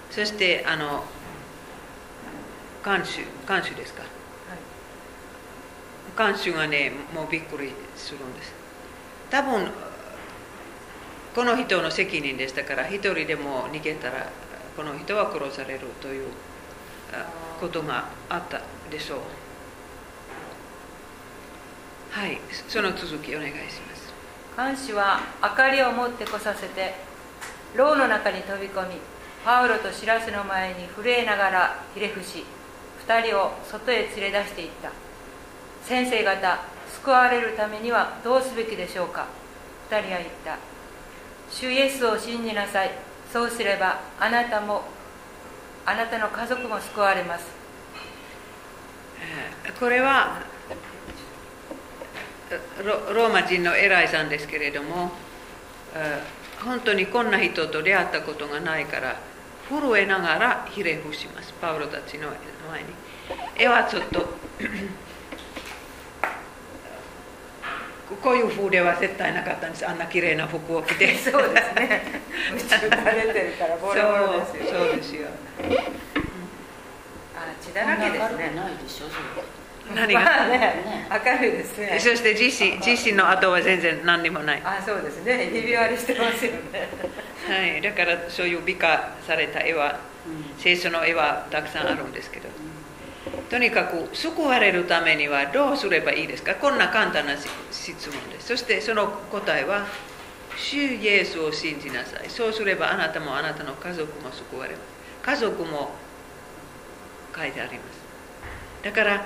[0.10, 1.04] そしてあの
[2.84, 4.04] 監守監守ですか。
[6.18, 8.54] 監守がねもうびっくりするんです。
[9.30, 9.72] 多分
[11.34, 14.30] この人の責任でしたから一人でも逃げたら
[14.76, 16.32] この人は殺されるというあ
[17.60, 19.20] ことがあったでしょう。
[22.12, 24.14] はいその続きお願いします。
[24.58, 26.96] 監視は明かりを持ってこさせて
[27.76, 28.96] 牢の中に飛び込み
[29.46, 32.44] パウロとシラスの前に震えながらひれ伏し
[33.00, 34.92] 二人を外へ連れ出していった。
[35.86, 36.60] 先生方
[37.04, 39.28] 救われるためにはどうすべきでしょうか。
[39.90, 40.58] 二人は言った。
[41.50, 42.92] 主イエスを信じなさい。
[43.32, 44.84] そうすればあなたも
[45.86, 47.46] あなたの家族も救われます。
[49.66, 50.42] えこれは
[53.14, 55.12] ローマ人の偉いさんですけれども
[56.64, 59.20] 本当にこんな人と出会ったことがないから
[59.70, 61.54] 震えながらひれ伏します。
[61.62, 62.30] パウロたちの
[62.70, 62.90] 前に。
[63.58, 64.28] 絵はちょっと
[68.22, 69.88] こういう風では絶対なかったんです。
[69.88, 71.16] あんな綺麗な服を着て。
[71.18, 72.02] そうですね。
[72.56, 74.80] 宇宙垂れてるからボロボロですよ。
[74.80, 75.28] そうですよ。
[77.36, 78.52] あ血だらけですね。
[78.56, 79.06] ないでしょ
[79.96, 81.98] 何が、まあね明るいですね。
[82.00, 84.62] そして自身自身の後は全然何にもない。
[84.64, 85.50] あそうですね。
[85.52, 86.90] ひび割れしてますよね。
[87.48, 90.00] はい、だからそういう美化された絵は
[90.60, 92.50] 聖書の絵はたくさんあるんですけど
[93.50, 96.56] とにかく救われるためにはどうすればいいですか？
[96.56, 98.48] こんな簡単な質問です。
[98.48, 99.86] そしてその答えは
[100.58, 102.30] 主イエスを信じなさい。
[102.30, 104.82] そうすればあなたもあなたの家族も救われます。
[105.22, 105.92] 家族も
[107.36, 108.02] 書いてあります。
[108.84, 109.26] だから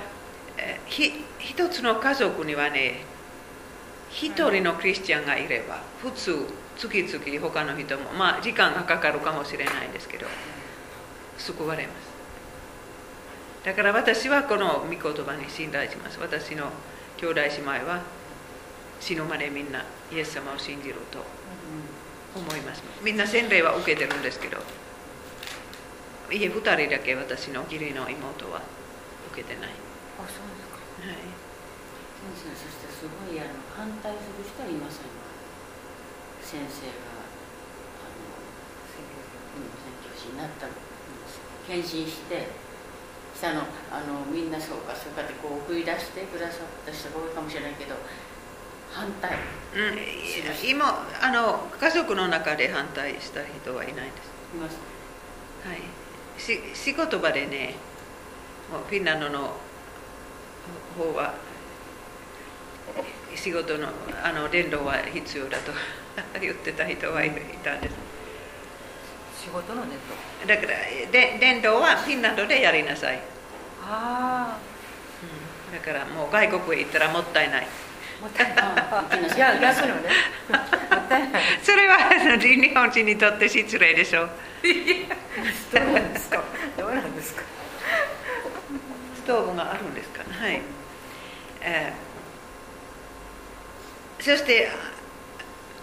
[0.86, 3.02] ひ一つの家族にはね
[4.10, 6.48] 一人のクリスチャンがいれば普通
[6.78, 10.28] 月々他の人もまあ時間がかかるかもしれないんですけど
[11.38, 12.05] 救われます。
[13.66, 16.20] だから私はこの御言葉に信頼します。
[16.22, 16.70] 私の
[17.18, 18.04] 兄弟姉妹は
[19.02, 21.26] 死ぬまでみんなイエス様を信じると
[22.38, 22.84] 思います。
[23.02, 24.62] みんな洗礼は受けてるんですけど
[26.32, 28.62] 家2人だけ私の義理の妹は
[29.34, 29.74] 受けてない、
[30.22, 30.78] あそうですか。
[31.02, 31.26] はい、
[32.38, 35.26] 先生そしてすごいあの反対する人はいませんか？
[36.46, 37.26] 先生が
[38.06, 38.30] あの
[40.14, 40.70] 師になった
[41.66, 42.65] 献身して
[43.36, 43.62] したの
[43.92, 47.96] あのみんなそうかそうかってこう送り出してくださった人が多いかもしれないけど
[48.92, 49.36] 反対
[49.76, 54.36] うん、今あの家族の中で反対した人はいないです。
[54.56, 54.78] います。
[55.68, 57.76] はい、し仕事場でね、
[58.72, 59.52] もうフィンランドの
[60.98, 61.34] 方は、
[63.36, 63.90] 仕事の
[64.24, 65.74] あの伝道は必要だと
[66.40, 67.32] 言ってた人はい
[67.64, 68.15] たんです。
[69.46, 70.00] 仕事のネッ
[70.42, 70.48] ト。
[70.48, 70.68] だから
[71.12, 73.20] で伝道はフィンランドでやりなさい、
[73.88, 74.58] あ
[75.72, 77.68] だからもう外国へ行ったらもったいない。
[78.22, 79.20] あもったいなさい。
[79.22, 80.10] な いいや逆のね。
[80.50, 81.44] もったいない。
[81.62, 81.98] それは
[82.40, 84.24] 日本人にとって失礼でしょ。
[84.24, 84.28] う
[85.74, 86.42] どうなんですか？
[86.78, 87.44] どうなんですか？
[89.18, 90.24] ストーブがあるんですか？
[90.24, 90.62] ねはい、
[91.62, 92.06] えー
[94.24, 94.72] そして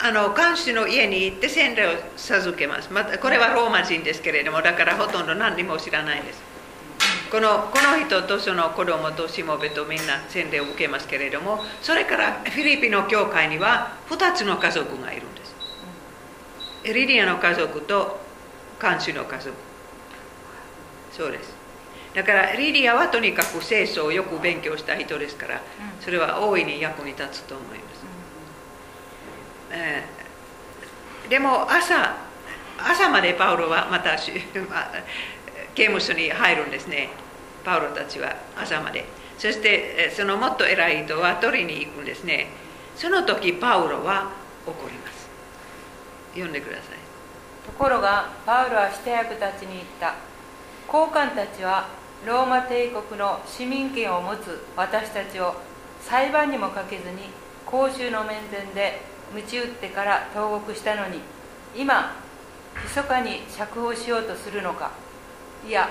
[0.02, 2.92] あの看守の家に行って洗礼を授けます。
[2.92, 6.42] またこれはローマ人ですけれどもだからほとんど何にも知らないです。
[7.30, 15.54] このこの人とその子供としもべとみんな洗礼を受けますけれどもそれからフィリピンの教会には2つの家族がいるんです。
[16.92, 18.20] リディアの家族と
[18.78, 19.54] 看守の家族。
[21.12, 21.54] そうです。
[22.14, 25.62] だからリディアはとにかく聖書をよく勉強した人ですから
[26.00, 27.91] それは大いに役に立つと思います、
[29.72, 30.04] え
[31.28, 32.16] でも朝
[32.78, 34.16] 朝までパウロはまた
[35.74, 37.10] 刑務所に入るんですね。
[37.64, 39.04] パウロたちは朝まで。
[39.38, 42.48] そしてそのもっと偉い人は取りに行くんですね。
[42.96, 44.30] その時パウロは
[44.66, 45.28] 怒ります。
[46.32, 46.96] 読んでください。
[47.66, 50.14] ところがパウロは下役たちに言った。
[50.88, 51.88] 高官たちは
[52.26, 55.54] ローマ帝国の市民権を持つ私たちを
[56.00, 57.30] 裁判にもかけずに
[57.64, 61.20] 公衆の面前で鞭打ってから投獄したのに
[61.76, 62.16] 今
[62.84, 64.90] 密かに釈放しようとするのか。
[65.66, 65.90] いや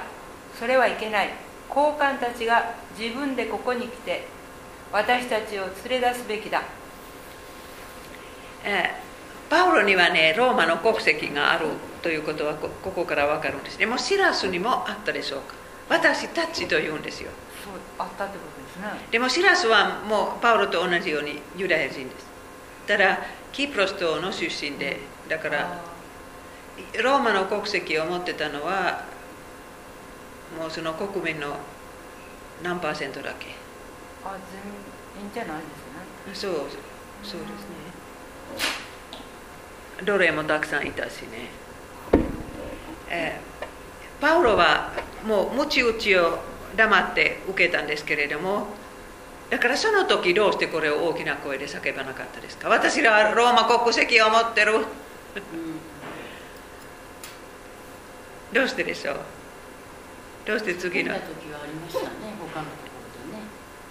[0.60, 1.30] それはいけない。
[1.70, 4.28] 高官たちが自分でここに来て
[4.92, 6.64] 私たちを連れ出すべきだ。
[8.64, 9.12] えー
[9.52, 11.66] パウロにはねローマの国籍がある
[12.02, 13.86] ということはこここから分かるんですね。
[13.86, 15.56] もうシラスにもあったでしょうか。
[15.89, 17.32] 私たちと言うんですよ。
[17.62, 18.88] そうあったってことですね。
[19.12, 22.31] でもシラスはもうパウロと同じようにユダヤ人です
[22.88, 23.20] ただ
[23.52, 25.82] キプロス島の出身でだから
[27.04, 29.06] ローマの国籍を持ってたのは
[30.58, 31.56] もうその国民の
[32.64, 33.48] 何パーセントだけ。
[34.24, 34.38] あ
[35.16, 35.58] 全員じゃない
[36.26, 36.52] ですね。
[36.54, 36.68] そう
[37.24, 37.62] そうです
[40.00, 40.06] ね。
[40.06, 41.50] 奴隷もたくさんいたしね、
[43.10, 43.52] えー
[44.22, 44.92] パウロは
[45.26, 46.38] もうムチ打ちを
[46.78, 48.68] 黙って受けたんですけれども
[49.52, 52.70] だからその時どうしてこれを大きな声で叫ばなかったですか？
[52.70, 54.74] 私らはローマ国籍を持ってる。
[54.76, 54.84] うん
[58.54, 59.16] どうしてでしょう？
[60.45, 61.14] どうして次の？
[61.14, 62.89] 見た時はありましたね他のとこ
[63.30, 63.43] ろでね。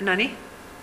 [0.02, 0.34] 何？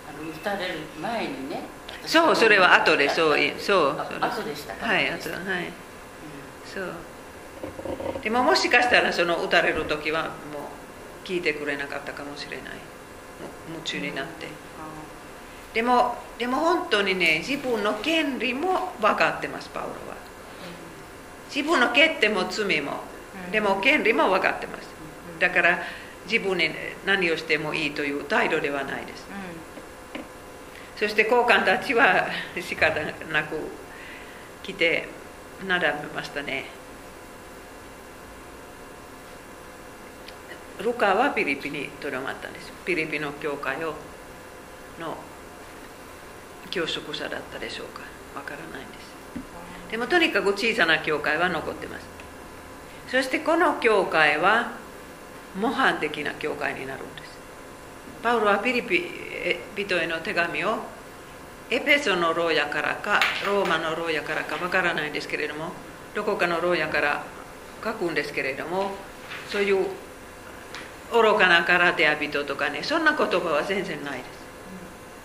[0.08, 1.62] あの撃たれる前にね。
[2.06, 5.72] そうそれは後でそういそう後でしたかはい後はい。
[6.64, 6.94] そう。
[8.22, 10.32] でももしかしたらその打たれる時はもう
[11.26, 12.66] 聞いてくれなかったかもしれない。
[12.66, 12.70] も
[13.70, 14.46] 夢中になって
[15.74, 20.16] でもでも本当にね自分の権利も分かってますパウロは。
[21.54, 22.92] 自分の欠点も罪も。
[23.52, 24.88] でも権利も分かってます。
[25.38, 25.78] だから
[26.30, 26.70] 自分に
[27.06, 29.26] 何をしてもいいという態度ではないです。
[30.96, 32.26] そして交換たちは
[32.60, 33.00] 仕方
[33.32, 33.56] なく
[34.62, 35.08] 来て
[35.66, 36.66] なだめましたね。
[40.80, 42.72] ルカはピリピにとどまったんです。
[42.84, 43.94] ピリピの教会を
[45.00, 45.16] の
[46.70, 48.00] 教職者だったでしょうか？
[48.34, 49.08] わからないんです。
[49.90, 52.06] でもとにかく小さな教会は残ってます。
[53.10, 54.72] そしてこの教会は
[55.58, 57.38] 模範的な教会になるんです。
[58.22, 59.02] パウロはピリピ
[59.76, 60.78] 人への手紙を
[61.70, 65.72] エペソの牢屋からかローマの牢屋からかわからないんですけれども
[66.14, 67.24] どこかの牢屋から
[67.84, 68.90] 書くんですけれども
[69.48, 69.86] そういう
[71.12, 74.37] 愚かな空手や人とかねそんな言葉は全然ないです。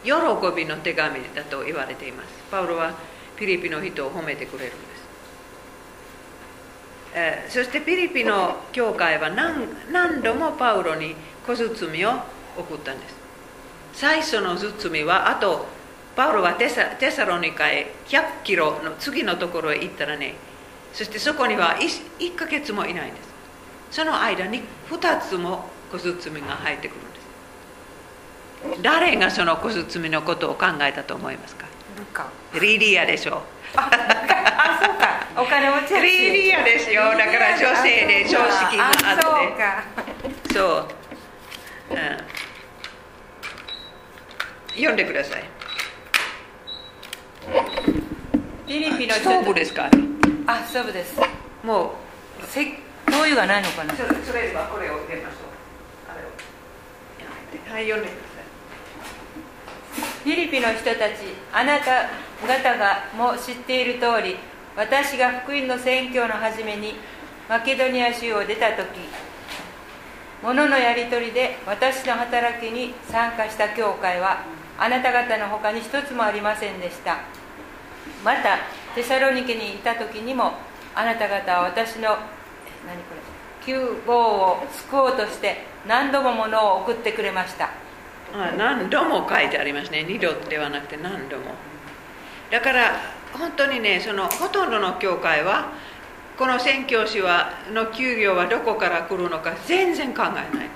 [0.04, 0.12] 喜
[0.56, 2.28] びの手紙だと言われています。
[2.52, 2.94] パウロは
[3.36, 5.04] ピリピの人を褒めてくれるんです。
[7.16, 12.12] えそしてピリピの教会は何度もパウロに小包を
[12.58, 13.16] 送ったんです。
[13.94, 15.66] 最初の包みはあと
[16.16, 20.36] パウロはテサテサロニカへ100キロの次のところへ行ったらね
[20.94, 23.34] そしてそこには 1, 1ヶ月もいないんです。
[23.92, 27.13] その間に2つも小包が入ってくるんです。
[28.82, 31.68] 誰がその小包みのことを考えたと思いますか？
[32.60, 33.38] リリアでしょう。
[33.76, 35.42] ああそうか。
[35.42, 37.04] お金持ちリリアですよ。
[37.18, 39.06] だから女性で常識があって。
[39.06, 39.84] あそうか。
[40.54, 40.88] そう、
[41.92, 41.98] うん、
[44.76, 45.44] 読んでください。
[47.46, 49.90] フィリピンのストーブ人ですか？
[50.48, 51.20] あストーブです。
[51.64, 51.96] も
[52.48, 52.66] せ
[53.08, 53.94] 灯油がないのかな？
[53.94, 55.38] うそれはこれを入れましょ
[57.70, 57.72] う。
[57.72, 58.33] はい読んでくだ
[60.24, 62.10] フィリピの人たちあなた
[62.48, 64.38] 方がも知っている通り
[64.76, 66.96] 私が福音の宣教の初めに
[67.50, 68.88] マケドニア州を出た時
[70.42, 74.44] 物のやり取りで私の働きに参加した教会は
[74.78, 77.20] あなた方の他に一つもありませんでした。
[78.24, 78.60] また
[78.96, 80.54] テサロニケにいた時にも
[80.96, 82.10] あなた方は私の
[82.86, 83.22] 何これ
[83.66, 87.70] 救護を救おうとして何度も物を送ってくれました。
[88.34, 90.04] あ何度も書いてありますね。
[90.04, 91.54] 二度ではなくて何度も。
[92.52, 93.00] だから
[93.34, 95.74] 本当にねそのほとんどの教会は
[96.38, 100.70] この宣教師はの給料はどこから来るのか全然考えない。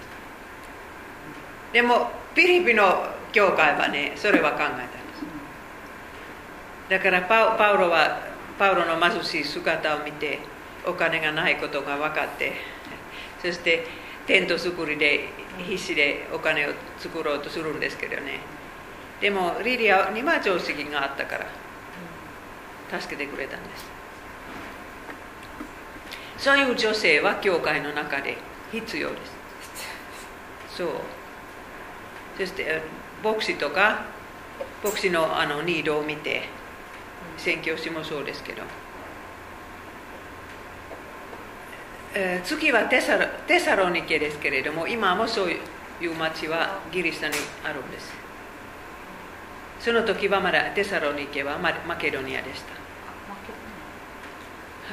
[1.73, 4.91] でもピリピの教会はねそれは考えたんです。
[6.89, 8.19] だからパパウロは
[8.57, 10.39] パウロの貧しい姿を見て
[10.85, 12.53] お金がないことが分かって
[13.41, 13.85] そして
[14.27, 15.29] テント作りで
[15.67, 16.69] 必死でお金を
[16.99, 18.39] 作ろうとするんですけどね
[19.19, 23.85] でもリリアには常識があったから助けてくれたんです
[26.37, 28.37] そういう女性は教会の中で
[28.71, 30.87] 必要ですそう
[32.37, 32.81] そして
[33.23, 34.05] 牧師とか
[34.83, 36.43] 牧師のあのニードを見て
[37.37, 38.61] 宣教師もそうですけど、
[42.19, 48.11] えー次はテサロテサロニケですけれども今もそういう町はギリシャにあるんです
[49.79, 52.73] その時はまだテサロニケはママケドニアでした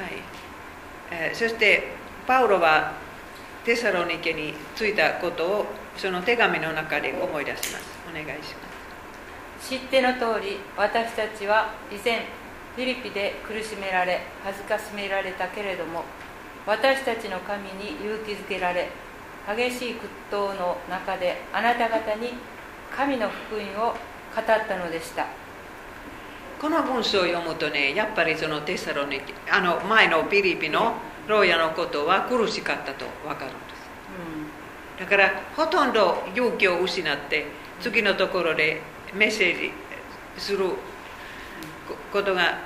[0.03, 0.11] はい、
[1.11, 1.95] えーそして
[2.27, 2.93] パウロは
[3.63, 5.65] テサロニケに着いたことを
[5.97, 12.27] その手紙の中で思い出しますお願いします知っての通り私たちは以前
[12.75, 16.03] フィリピで苦しめられ恥ずかしめられたけれども
[16.65, 18.89] 私たちの神に勇気づけられ
[19.47, 22.33] 激しい屈闘の中であなた方に
[22.95, 23.95] 神の福音を語
[24.41, 25.27] ったのでした。
[26.59, 30.95] この文章を読むとねやっぱりそのテサロニケあの前のピリピの
[31.27, 35.01] 牢屋のことは苦しかったと分かるんです。
[35.01, 37.45] だからほとんど勇気を失って
[37.81, 38.81] 次のところで
[39.13, 39.71] メッセージ
[40.37, 40.75] するこ
[42.11, 42.59] ことが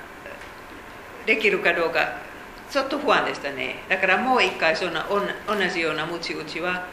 [1.26, 2.29] できるかどうか
[2.70, 3.84] ちょっと不安でしたね。
[3.90, 5.20] だからもう一回そんな同
[5.68, 6.86] じようなムチ打ちはあ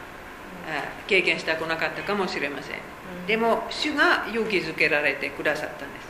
[1.07, 2.77] 経験したくなかったかもしれません。
[3.27, 6.07] でも主が勇気づけられてくださったんです。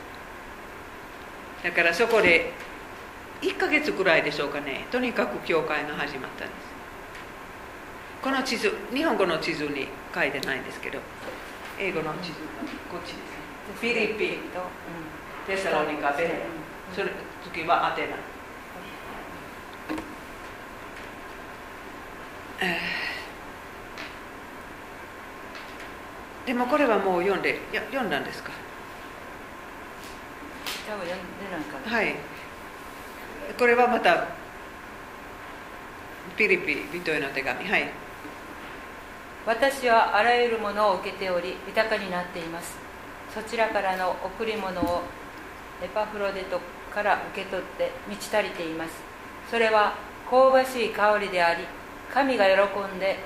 [1.63, 2.53] だからそこで
[3.41, 4.85] 1ヶ月くらいでしょうかね。
[4.91, 6.67] とにかく教会が始まったんです。
[8.21, 10.99] この地図日本語の地図に書いてないんですけど
[11.79, 12.33] 英語の地図
[12.89, 13.17] こっちです。
[13.79, 14.61] フィリピンと、
[15.45, 16.41] テサロニカベレ
[16.95, 17.11] それ
[17.53, 18.15] 次はアテナえー
[26.45, 28.51] でもこれはもう読んでや読んだんですか？
[30.87, 31.97] 多分読んでないかな。
[31.97, 32.15] はい。
[33.57, 34.27] これはまた
[36.37, 37.67] ピリピ人への手紙。
[37.67, 37.89] はい。
[39.45, 42.77] 私はあらゆるものを受けており豊かになっています。
[43.33, 45.03] そちらからの贈り物を
[45.83, 46.59] エパフロデト
[46.93, 48.91] から受け取って満ち足りています。
[49.51, 49.95] それは
[50.29, 51.63] 香ばしい香りであり
[52.13, 53.17] 神が喜んで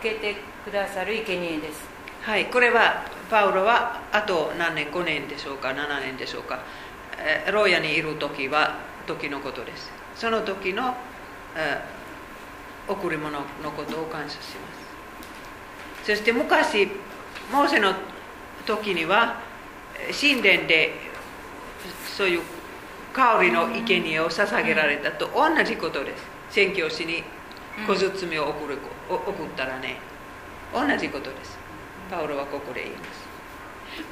[0.00, 1.88] 受けてくださる生贄です。
[2.22, 6.60] はい、これはパウロはあと何年5年でしょうか7年でしょうか。
[7.18, 9.90] え牢屋にいる時は時のことです。
[10.14, 10.94] その時の、
[11.56, 11.82] え
[12.88, 14.44] 贈り物のことを感謝しま
[16.02, 16.06] す。
[16.06, 16.88] そして昔
[17.52, 17.94] モーセの
[18.66, 19.40] 時には
[20.08, 20.92] 神殿で
[22.16, 22.42] そういう
[23.12, 26.24] 香りの生贄を捧げられたと同じことです。
[26.50, 27.22] 宣教師に
[27.86, 29.96] 小包を送るお送ったらね
[30.72, 31.58] 同じことです。
[32.10, 33.28] パウロはここで言います。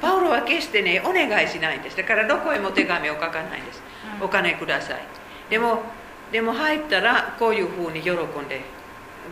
[0.01, 1.97] パウロは決してねお願いしないんです。
[1.97, 3.81] だからどこへも手紙を書かないんです、
[4.19, 4.25] うん。
[4.25, 5.01] お金ください。
[5.49, 5.83] でも
[6.31, 8.15] でも入ったらこういうふうに喜ん
[8.47, 8.61] で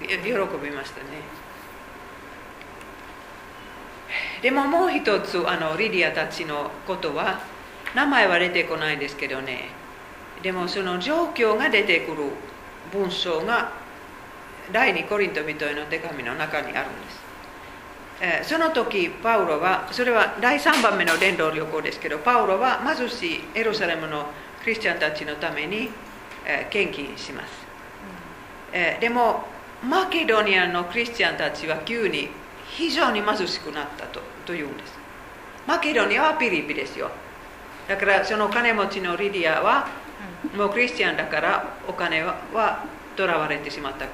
[0.01, 1.05] 喜びましたね。
[4.41, 7.41] でももう一つあのリディアたちのことは
[7.95, 9.69] 名前は出てこないんですけどね。
[10.41, 12.17] でもその状況が出てくる
[12.91, 13.71] 文章が
[14.72, 17.20] 第二コリント人への手紙の中にあるんです、
[18.22, 24.28] えー、その時パウロはそれは第3番目の伝道旅行ですけどパウロは貧しいエルサレムの
[24.63, 25.89] クリスチャンたちのために、
[26.45, 27.49] えー、献金します、
[28.74, 29.45] えー、でも
[29.84, 32.30] マケドニアのクリスチャンたちは急に
[32.70, 34.93] 非常に貧しくなったとというんです。
[35.68, 37.11] マケドニアはピリピですよ。
[37.88, 39.88] だからその金持ちのリディアは
[40.55, 42.84] もうクリスチャンだからお金は
[43.15, 44.05] とらわれてしまった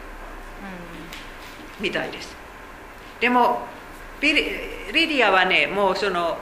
[1.79, 2.35] みたいです。
[3.19, 3.61] でも
[4.21, 6.37] リディアはねもうその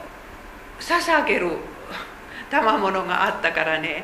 [0.79, 1.49] 捧げる
[2.49, 4.03] 賜物があったからね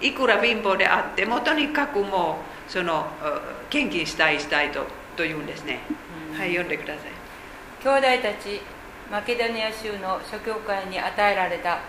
[0.00, 3.06] いくら貧乏であってもとにかくもうその
[3.70, 5.80] 献金したいしたいとと言うんですね、
[6.36, 7.04] はい読んでください。
[7.82, 8.60] 兄弟たち
[9.10, 11.80] マケドニア州の諸教会に与えられた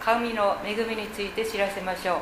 [0.00, 2.18] 神の恵みについて知らせましょう。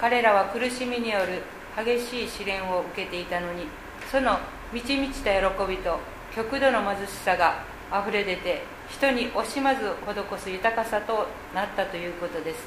[0.00, 1.42] 彼らは苦しみによる
[1.76, 3.66] 激しい試練を受けていたのに
[4.10, 4.38] その
[4.72, 6.00] 満ち満ちた喜びと
[6.34, 12.66] 極度の貧しさがあふれ出て人に惜しまず施す豊かさとなったということです。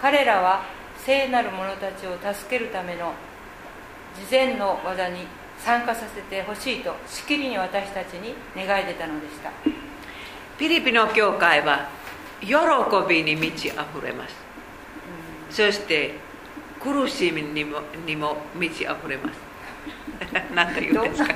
[0.00, 0.64] 彼らは
[0.98, 3.14] 聖なる者たちを助けるための
[4.14, 5.26] 事前の技に
[5.58, 9.50] 参加させてほしいとしきりに私たちに願い出たのでした。
[10.58, 11.88] ピリピの教会は
[12.40, 12.54] 喜
[13.08, 14.34] びに満ち溢れます、
[15.50, 16.14] そして
[16.78, 19.45] 苦しみにもにも満ち溢れます。
[20.54, 21.34] 何と言うんですか。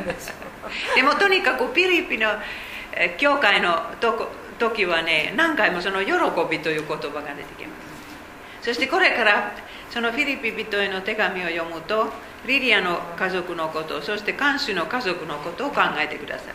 [0.94, 2.28] でもとにかくピリピの
[3.18, 3.94] 教会の
[4.58, 6.12] 時はね何回もその喜
[6.50, 7.74] びという言葉が出てきま
[8.60, 8.66] す。
[8.66, 9.52] そしてこれから
[9.90, 12.12] そのフィリピ人への手紙を読むと
[12.46, 16.54] リリアの家族のことそして監守の家族のことを考えてください。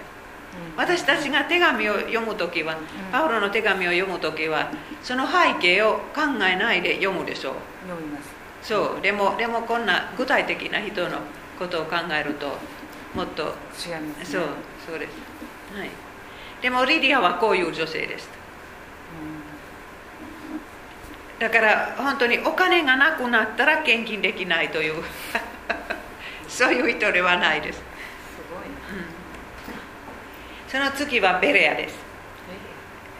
[0.77, 2.77] 私たちが手紙を読む時は
[3.11, 4.71] パウロの手紙を読む時は
[5.03, 7.53] その背景を考えないで読むでしょう。
[7.87, 8.29] 読みます。
[8.61, 9.01] そう。
[9.01, 11.19] でもでもこんな具体的な人の
[11.57, 12.47] ことを考えると
[13.13, 14.43] もっと違います、ね、そう
[14.85, 15.11] そうです、
[15.77, 15.89] はい、
[16.61, 18.29] でもリディアはこういう女性です、
[21.33, 25.03] うん、だから本当にお金がなくなったら献金できないという
[26.47, 27.79] そういう人ではないです。
[27.79, 27.83] す
[28.49, 29.09] ごい、うん、
[30.67, 31.97] その次はベレアです。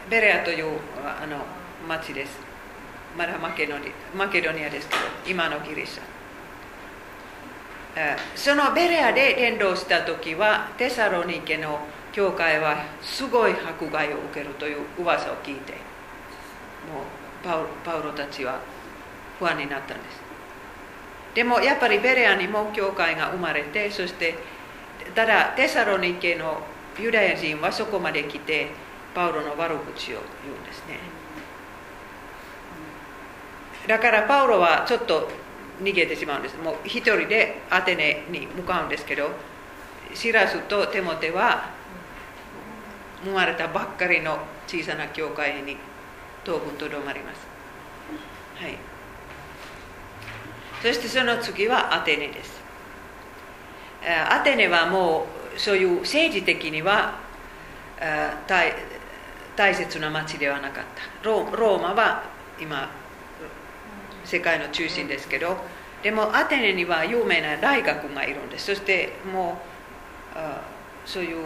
[0.10, 1.44] ベレアというあの
[1.88, 2.38] 町です。
[3.18, 6.15] まだマケドニマケドニアですけど今のギリシャ
[8.36, 11.80] そのベレアで伝道した時はテサロニケの
[12.12, 18.60] 教会はすごい迫害を受けるという噂を聞いてもうパウパウロたちは
[19.40, 20.22] 不安になったんです。
[21.34, 24.36] でもやっぱりベレアにも教会が生まれてそして
[25.14, 26.62] ただテサロニケの
[27.00, 28.72] ユダヤ人はそこまで来て
[29.14, 31.00] パウロの悪口を言うんですね。
[33.88, 35.30] だからパウロはちょっと
[35.82, 36.58] 逃げてしまうんです。
[36.58, 39.30] もう一人でアテネに向かうんですけど
[40.14, 41.70] シラスとテモテは
[43.24, 45.78] 生まれたばっかりの小さな教会に
[46.44, 47.48] 当分とどまります。
[48.62, 48.78] はい。
[50.82, 52.62] そしてその次はアテネです。
[54.30, 57.20] アテネはもうそういう政治的には
[58.48, 58.74] 大
[59.56, 61.26] 大切な町ではなかった。
[61.26, 62.24] ローマは
[62.60, 62.90] 今
[64.26, 65.58] 世界の中心ですけど
[66.04, 68.68] でもアテネには有名な大学がいるんです。
[68.68, 69.58] そしても
[70.36, 70.38] う
[71.06, 71.46] そういう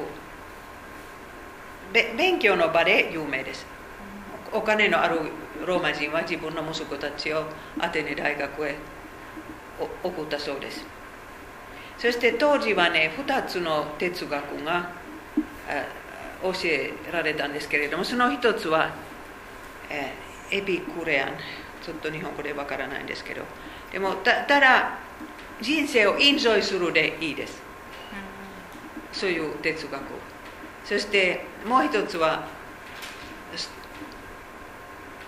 [1.94, 3.66] 勉強の場で有名です。
[4.52, 5.20] お金のある
[5.66, 7.44] ローマ人は自分の息子たちを
[7.80, 8.76] アテネ大学へ
[10.04, 10.86] 送ったそうです。
[11.98, 14.90] そして当時はね2つの哲学が
[16.42, 18.92] 教えられたんですけれどもその一つは
[20.52, 21.30] エピクレアン。
[21.84, 23.44] ちょっと日本語でわからないんですけど。
[23.92, 25.00] でもたただ
[25.62, 27.62] 人生をエンジョイするでいいです、
[29.12, 30.02] そういう哲学
[30.86, 32.48] そしてもう一つは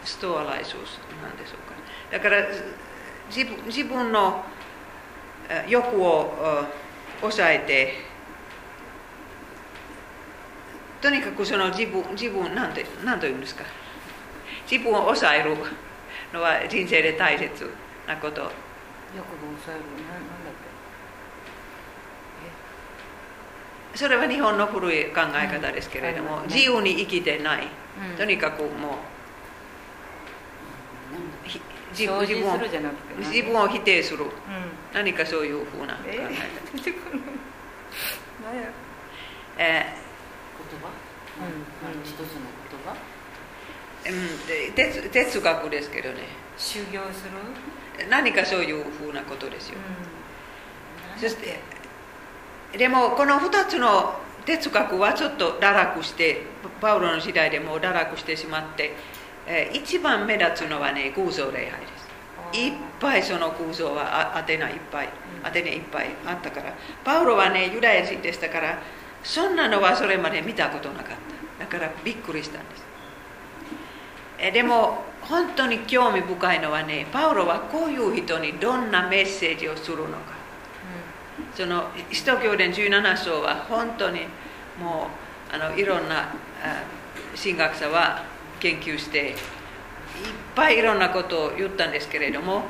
[0.04, 0.76] ストアライズ
[1.22, 1.74] なんでしょうか。
[2.12, 2.47] だから
[3.30, 4.43] 自分自分の
[5.68, 6.66] 欲を
[7.20, 7.95] 抑えて
[11.02, 13.64] とにかくその自分自分なんて何と言うんですか。
[14.70, 15.58] 自分を抑える。
[16.34, 17.70] のは人生で大切
[18.08, 18.42] なこと。
[18.42, 20.54] よく抑えるななんだっ
[23.94, 23.98] け？
[23.98, 27.68] それは日本の古い考え方ですけれども、うん、自由に生きてない、
[28.12, 28.72] うん、とにかくもう
[31.92, 32.36] 自分を自
[33.44, 34.24] 分を否定する。
[34.24, 34.30] うん。
[34.94, 36.22] 何かそういうふうな考ええ？
[36.74, 37.20] ー、出てこない
[38.56, 38.70] 何や
[39.58, 39.94] え
[40.70, 40.88] 言葉、
[41.40, 41.98] うん。
[41.98, 42.04] うん。
[42.06, 42.61] 一つの言葉ー
[44.04, 46.20] 哲哲学ですけどね。
[46.58, 48.08] 修行する？
[48.10, 49.76] 何かそういうふうなことですよ、
[51.18, 51.60] うそして
[52.78, 56.41] でもこの2つの哲学はちょっと堕落して
[56.80, 58.93] パウロの時代でもう堕落してしまって、
[59.45, 61.88] えー一番目立つのはね偶像礼拝で
[62.54, 62.60] す。
[62.60, 65.10] いっぱいその偶像はあアテナいっぱい
[65.41, 65.47] うん。
[65.47, 66.74] アテネいっぱいあったから。
[67.04, 68.82] パウロはねユダヤ人でしたから
[69.24, 71.18] そんなのはそれまで見たことなかっ
[71.60, 71.66] た。
[71.66, 72.84] だからびっくりしたんです
[74.42, 80.42] えでも本当に興味深いのはねパウロはこういう人にどんなメッセージをするのか。
[81.56, 84.22] その使徒行伝17章は本当に
[84.80, 85.08] も
[85.52, 86.84] うあのいろんなあ
[87.36, 88.24] 神学者は
[88.60, 89.36] 研究していっ
[90.56, 92.64] ぱいいろんなことを言ったんですけれども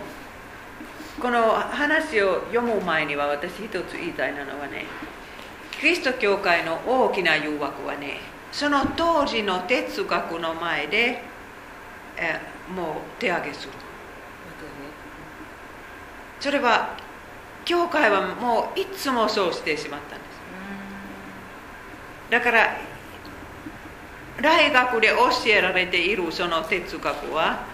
[1.22, 4.86] この話を読む前には私一つ言いたいなのはね
[5.80, 8.20] キリスト教会の大きな誘惑はね
[8.52, 11.31] その当時の哲学の前で
[12.18, 12.40] え
[12.76, 13.74] もう手上げする。
[16.40, 16.98] それは
[17.66, 20.32] 教会はもういつもそうしてしまったんです。
[22.32, 22.78] だから
[24.42, 27.66] 大学で教えられているその哲学は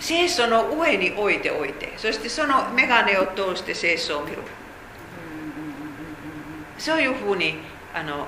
[0.00, 4.38] 聖書の上に置いておいてそしてその眼鏡を通して聖書を見る。
[6.78, 7.58] そういうふうにん
[7.94, 8.26] あの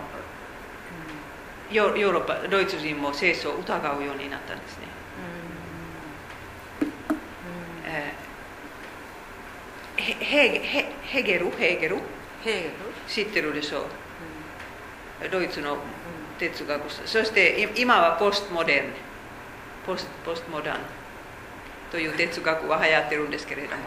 [1.73, 4.87] ヨヨーロッパドイツ人も聖書を疑うようになったんですね、
[9.97, 10.12] ヘ
[11.03, 11.97] ヘゲルヘーゲル
[12.42, 12.72] ヘーゲル
[13.09, 13.84] 知ってるでしょう。
[15.30, 15.78] ドイツの
[16.38, 17.03] 哲学者。
[17.07, 18.82] そしてい今はポストモデル。
[18.88, 18.92] ン
[19.86, 20.78] ポスポストモダン。
[21.90, 23.82] という哲学は流行ってるんですけれども。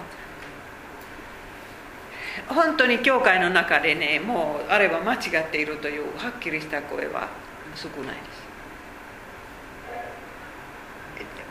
[2.48, 7.30] 本当に教会の中でねもうあれは間違っているというはっきりした声は
[7.76, 8.22] 少ないで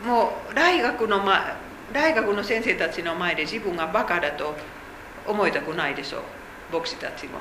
[0.01, 0.07] す。
[0.07, 1.57] もう大学の、ま、
[1.93, 4.53] 大学の先生たちの前で自分がバカだと
[5.25, 6.75] 思いたくないでしょう。
[6.75, 7.39] 牧師たちも。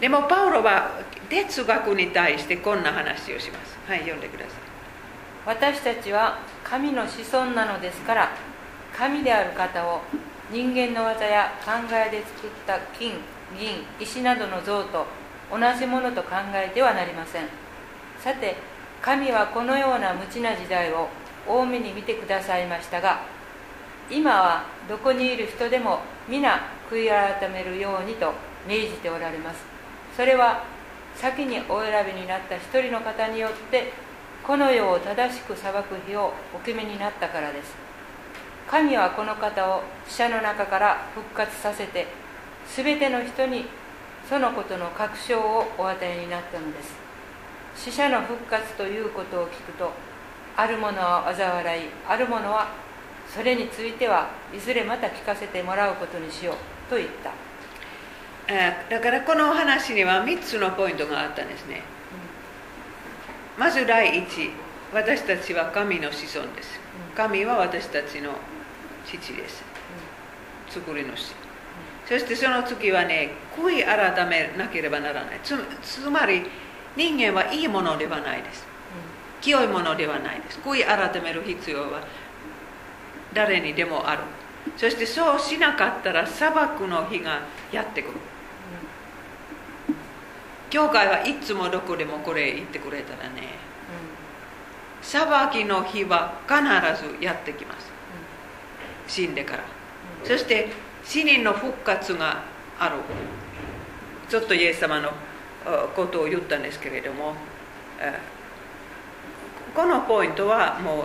[0.00, 3.76] でもパウロは哲学に対してこんな話をします。
[3.86, 4.52] はい読んでください。
[5.46, 8.30] 私たちは神の子孫なのですから
[8.96, 10.02] 神である方を
[10.50, 13.14] 人間の技や考えで作った金
[13.58, 15.06] 銀石などの像と
[15.50, 17.44] 同じものと考えてはなりません。
[18.18, 18.56] さて
[19.00, 21.08] 神はこのような無知な時代を
[21.48, 23.22] 多めに見てくださいましたが
[24.10, 28.32] 今はどこにいる人でも皆悔い改めるようにと
[28.66, 29.64] 命じておられます。
[30.16, 30.64] それは
[31.14, 33.92] 先にお選びになった一人の方によって
[34.46, 37.74] この世を正しく裁く日をお決めになったからです。
[38.66, 42.06] 神はこの方を死者の中から復活させて
[42.74, 43.64] 全ての人に
[44.28, 46.94] そのことの確証をお与えになったのです。
[47.76, 49.90] 死者の復活ということを聞くと
[50.58, 52.66] ある者は嘲笑いある者は
[53.32, 57.32] それについてはいずれまた聞かせてもらうことにしようと言った、
[58.52, 61.82] えーだからこの話には3つのポイントがあったんですね。
[63.56, 64.50] まず第一
[64.92, 66.80] 私たちは神の子孫です。
[67.14, 68.32] 神は私たちの
[69.06, 69.62] 父です。
[70.70, 71.34] 作り主。
[72.08, 75.40] そしてその次はね悔い改めなければならない。
[75.44, 76.42] つつまり
[76.96, 78.67] 人間はいいものではないです
[79.40, 80.58] 清いものではないです。
[80.60, 82.02] 悔い改める必要は
[83.32, 84.22] 誰にでもある。
[84.76, 87.40] そしてそうしなかったら裁くの日が
[87.72, 88.14] やってくる。
[90.70, 93.54] 教会はいつもどこでもこれ言ってくれたらね
[95.00, 96.58] 裁きの日は必
[97.02, 97.90] ずやってきます。
[99.06, 99.62] 死んでから。
[100.24, 100.68] そして
[101.04, 102.42] 死人の復活が
[102.78, 102.96] ある。
[104.28, 105.10] ちょっとイエス様の
[105.96, 107.34] ことを言ったんですけれども
[109.74, 111.04] このポイントはもう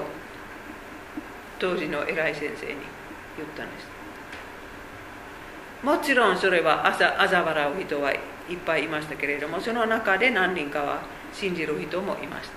[1.59, 2.75] 当時の偉い先生に
[3.37, 3.87] 言ったんです。
[5.83, 8.19] もちろんそれはあざ嘲笑う人はいっ
[8.65, 11.01] ぱいいましたけれどもその中で何人かは
[11.33, 12.49] 信じる人もいまし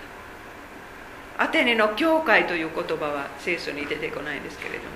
[1.37, 1.45] た。
[1.45, 4.91] アテネの教会という言葉は聖書に出てこないんですけれども。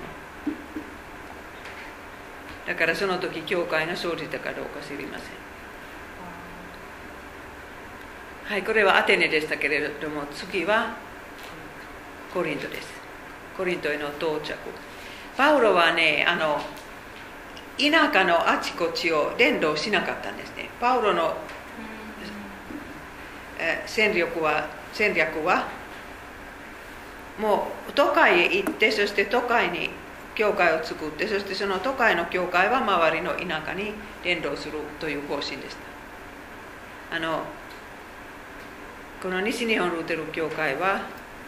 [2.65, 5.40] だからその時教会が生じたかどうか知りません。
[8.45, 10.95] はいこれはアテネでしたけれども次は
[12.33, 12.89] コリントです。
[13.57, 14.55] コリントへの到着。
[15.37, 16.59] パウロはねあの
[17.77, 20.69] 田舎のあちこちを伝道しなかったんですね。
[20.79, 21.35] パウロの
[23.85, 25.67] 戦略は戦略は
[27.39, 29.89] もう都会へ行ってそして都会に
[30.35, 35.75] 教会を作ってそしてその都会の教会は周りの田舎に伝道するという方針でし
[37.09, 37.15] た。
[37.15, 37.43] あの
[39.21, 41.01] この西日本ルーテル教会は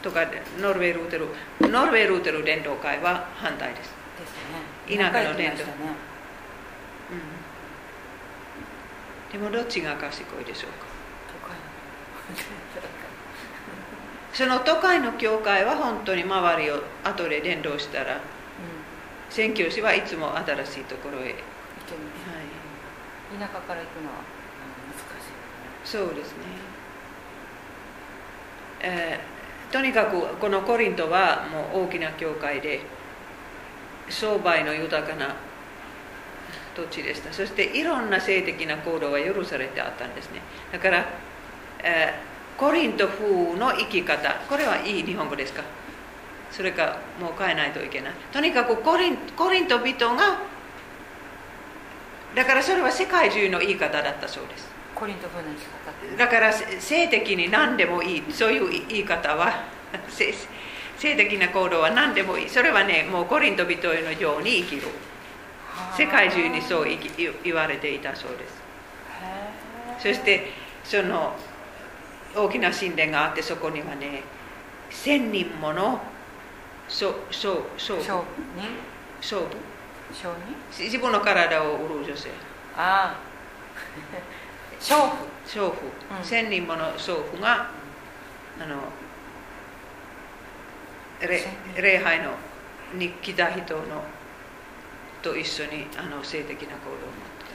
[0.04, 0.28] とか
[0.60, 1.28] ノルウェールーテル
[1.72, 3.90] ノルウェールーテル伝道会は反対です。
[4.20, 4.34] です
[4.88, 4.98] ね。
[4.98, 5.76] 田舎の伝道仲良くなりましたね。
[9.32, 10.86] でもどっちが賢いでしょうか？
[14.34, 18.22] その都会の教会は本当に周りを後で伝道したらうん。
[19.30, 21.34] 宣教師はいつも新しいところへ、はい、
[23.40, 25.34] 田舎から行くのはうん難しい
[25.86, 26.46] そうですね、
[28.84, 29.20] え
[29.72, 32.82] とにかくこのコリントはもう大きな教会で
[34.10, 35.36] 商売の豊かな
[36.76, 37.34] 土地でした。
[37.34, 40.42] そしていろんな性的な行動が許されてあったんですね。
[40.72, 41.06] だから、
[41.84, 44.32] えーコリント風の生き方。
[44.48, 45.64] これはいい日本語ですか？
[46.52, 48.14] それかもう変えないといけない。
[48.32, 50.38] とにかくコリンコリント人が
[52.36, 54.70] だからそれは世界中の言い方だったそうです。
[54.96, 58.24] コリント風の生き方だからせ性的に何でもいい。
[58.32, 59.64] そういう言い方は
[60.08, 60.34] せ
[60.98, 62.50] 性的な行動は何でもいい。
[62.50, 64.88] それはねもうコリント人のように生きる。
[65.98, 67.00] 世界中にそう言
[67.44, 68.62] 言われていたそうです。
[70.00, 70.52] そして
[70.84, 71.36] その
[72.36, 74.24] 大きな神殿があってそこにはね
[74.90, 76.00] 千人もの
[76.88, 78.26] 勝勝勝負勝負
[78.60, 78.68] に
[79.22, 79.48] 勝負
[80.12, 82.30] 勝に自分の体を売る女性。
[82.76, 83.34] ああ
[84.84, 85.10] 娼
[85.70, 85.72] 婦、
[86.20, 86.24] うん。
[86.24, 87.72] 千人もの娼婦が
[88.60, 88.76] あの
[91.22, 91.42] れ
[91.82, 92.32] 礼拝の
[92.96, 94.04] に来た人の
[95.22, 97.46] と一緒にあの性的な行動を持って。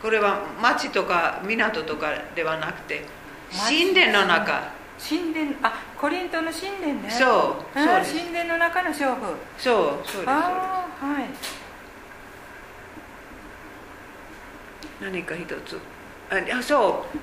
[0.00, 3.04] たこれは町とか港とかではなくて
[3.50, 4.78] 神殿の中。
[5.00, 7.10] 神殿あコリントの神殿ね。
[7.10, 8.14] そうそうです。
[8.14, 9.34] 神殿の中の勝負。
[9.58, 10.30] そうそうですそうです。
[10.30, 11.59] ああはい
[15.00, 15.78] 何か一つ。
[16.30, 17.18] ああそう。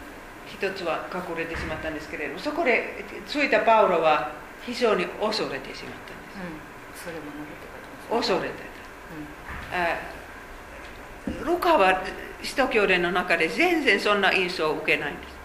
[0.47, 4.31] 一つは隠れてしまったんですけれどもそこでついたパウロは
[4.65, 7.09] 非常に恐れてしまったんです。
[7.09, 7.11] うん。
[7.11, 8.55] それも恐れて
[9.71, 9.77] た。
[9.77, 12.01] あルカは
[12.41, 15.37] 使徒教伝の中で全然そんな印象を受けないんです。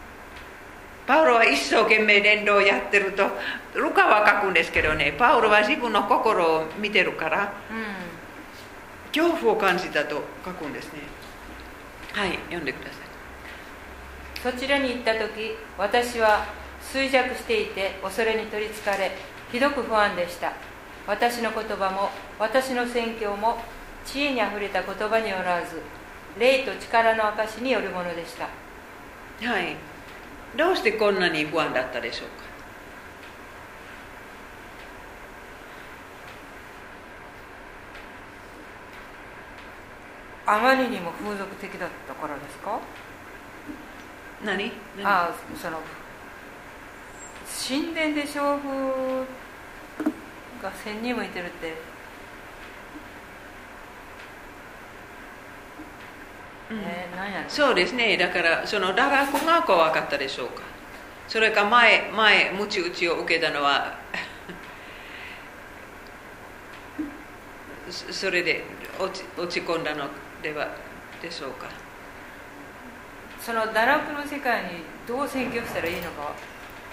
[1.06, 3.24] パウロは一生懸命伝道をやってると
[3.74, 7.84] ルカは書くんですけどねパウロは自分の心を見てるからうん、うん。
[9.12, 11.00] 恐怖を感じたと書くんですね
[12.12, 12.96] はい読んでくださ
[14.48, 14.52] い。
[14.52, 16.46] そちらに行った時私は
[16.92, 19.12] 衰弱していて恐れに取りつかれ
[19.50, 20.52] ひどく不安でした。
[21.06, 23.58] 私の言葉も私の宣教も
[24.04, 25.80] 知恵にあふれた言葉によらず
[26.38, 28.48] 霊と力の証によるものでした。
[29.48, 29.76] はい。
[30.56, 32.44] どうしてこんなに不安だったでしょうか？
[40.46, 42.80] あまりにも風俗的だったからですか？
[44.44, 44.72] 何？
[44.96, 45.06] 何？
[45.06, 45.78] ああその
[47.68, 49.24] 神殿で娼婦
[50.62, 51.74] が千人もいてるって。
[56.70, 56.78] うん。
[56.80, 57.48] えー、何やろ？
[57.48, 58.16] そうですね。
[58.16, 60.62] だからその堕落が怖かったでしょうか？
[61.28, 63.96] それか前前ムチ打ちを受けたのは
[67.88, 68.64] そそれで
[68.98, 70.08] 落ち落ち込んだの
[70.42, 70.74] では
[71.22, 71.70] でしょうか。
[73.40, 76.34] その堕落の世界にどう宣教したらいいのか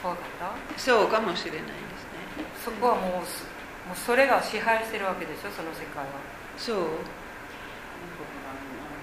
[0.01, 2.45] 怖かったそうかもしれないですね。
[2.65, 3.45] そこはもうす
[3.85, 6.09] もうそれが支配してるわけでしょその世界は。
[6.57, 6.77] そう。
[6.77, 6.89] なん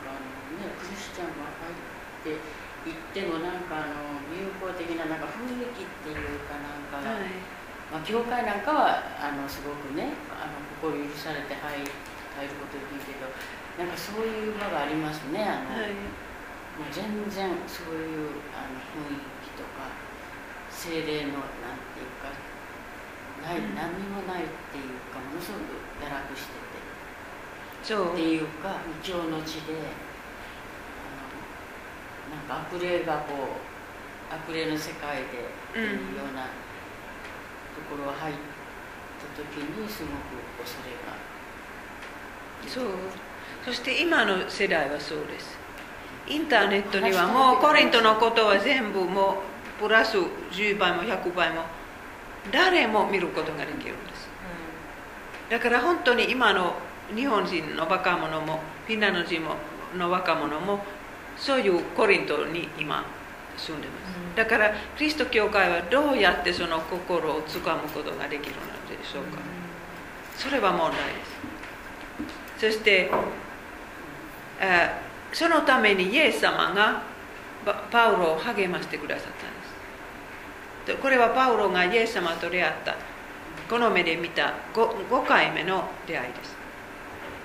[0.07, 2.38] かあのねクリスチャンが入って
[2.86, 7.30] 行ってもなんかあの友好的ななんか雰囲気っていうかなんかが、はい。
[7.86, 13.30] まあ、教会なんかはあのすごくねあの心許されて入入ることできるけど
[13.78, 15.92] なんかそういう場がありますねあの、はい。
[16.76, 19.92] もう全然そういうあの雰囲気とか
[20.68, 22.32] 精霊のなんていうか
[23.44, 23.74] ない、うん。
[23.76, 26.76] 何にもないっていうかものすごく堕落してて。
[27.82, 28.12] そう。
[28.12, 31.12] っていうか異教の地であ
[32.32, 36.48] のなんか悪霊がこう悪霊の世界でっていうような
[37.76, 41.14] ところ入った時にすごく恐れが
[42.66, 42.84] そう
[43.66, 45.58] そして今の世代はそうです。
[46.28, 49.42] インターネットにはもうコリントのことは全部も
[49.78, 51.62] うプラス10倍も100倍も
[52.52, 54.28] 誰も見ることができるんです。
[55.50, 56.74] だから本当に今の
[57.12, 59.56] 日本人の若者もフィンランド人も
[59.98, 60.84] の若者も
[61.36, 63.04] そういうコリントに今
[63.56, 63.94] 住んでま
[64.32, 64.36] す。
[64.36, 69.40] だからキリスト教会はどうやってその心をつかむことができるのでしょうか。
[70.36, 72.70] それは問題です。
[72.74, 73.10] そして
[75.32, 77.02] そのためにイエス様が
[77.90, 81.02] パウロを励ましてくださったんです。
[81.02, 82.94] これはパウロがイエス様と出会った
[83.68, 86.57] この目で見た 5, 5回目の出会いです。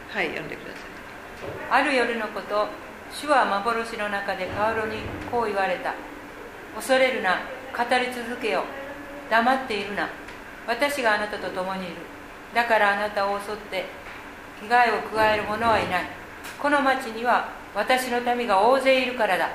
[0.10, 1.82] はい読んでください。
[1.82, 2.68] ある夜のこと
[3.12, 4.98] 主は幻の中でパウロに
[5.32, 5.96] こう言われた。
[6.76, 7.40] 恐れるな
[7.76, 8.64] 語り続けよ。
[9.30, 10.08] 黙っているな
[10.68, 11.96] 私があなたと共にいる。
[12.54, 13.86] だからあなたを襲って
[14.62, 16.21] 被害を加える者はいない。
[16.62, 19.50] この町には私の民が大勢いるからだ。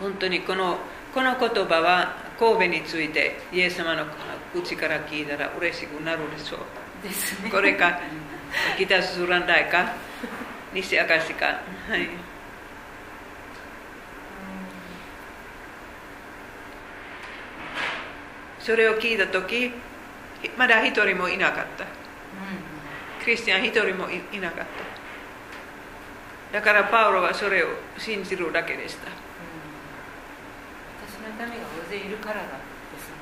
[0.00, 0.78] 本当にこの
[1.12, 4.06] この言葉は神戸についてイエス様の
[4.54, 7.06] 口から聞いたら嬉しくなるでしょう。
[7.06, 7.50] ですね。
[7.50, 8.00] これか
[8.78, 9.92] 北スランダイか
[10.72, 11.46] 西明石か。
[11.46, 12.08] はい。
[18.58, 19.72] それを聞いた時
[20.56, 21.84] まだ一人もいなかった、
[23.24, 24.66] クリスチャン一人もいなかっ
[26.52, 26.58] た。
[26.58, 27.66] だからパウロはそれを
[27.98, 29.10] 信じるだけでした、
[31.06, 32.48] 私のためが大勢いるからだで
[32.98, 33.16] すも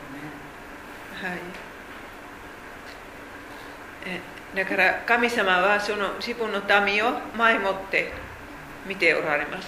[1.29, 1.31] んね。
[1.31, 1.41] はい。
[4.07, 4.21] え
[4.55, 8.13] だから神様はその自分の民を前もって
[8.87, 9.67] 見ておられます。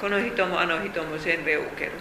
[0.00, 1.92] この人もあの人も洗礼を受ける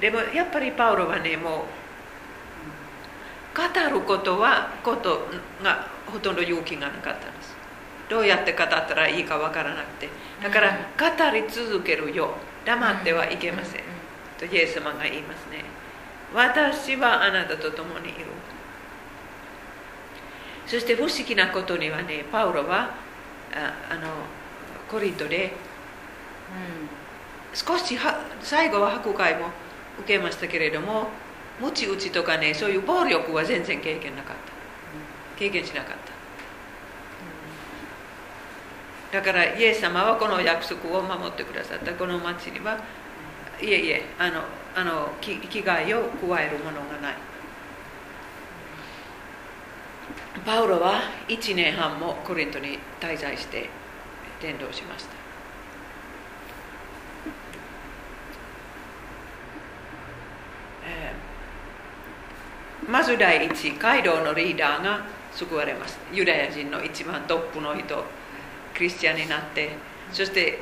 [0.00, 1.64] でもやっぱりパウロはねも
[3.54, 5.28] う語ることはこと
[5.62, 7.56] がほとんど勇気がなかったんです。
[8.08, 10.08] どうやって語ったらいいかわからなくて。
[10.42, 13.82] だから語り続けるよ黙ってはいけません。
[14.38, 15.64] とイエス様が言いますね。
[16.34, 18.26] 私はあなたと共にいる。
[20.66, 22.90] そして不思議なことにはねパウロは
[23.54, 24.08] ああの
[24.90, 25.52] コリントで、
[27.52, 29.50] 少しは最後は迫害も
[30.00, 31.08] 受けましたけれども
[31.60, 34.52] ムチ打ちとかねそういう暴力は全然経験なかった。
[35.38, 35.96] 経験しなかっ
[39.10, 39.18] た。
[39.18, 41.92] だからイエス様はこの約束を守ってくださった。
[41.94, 42.78] この町には
[43.60, 44.42] いえいえあの
[44.76, 47.16] あの危害を加えるものがない。
[50.44, 53.68] パウロは1年半もコリントに滞在して
[54.40, 55.17] 伝道しました。
[62.88, 65.98] まず第一、街道のリーダーが救われます。
[66.10, 68.02] ユダヤ人の一番トップの人、
[68.74, 69.72] クリスチャンになって、
[70.10, 70.58] そして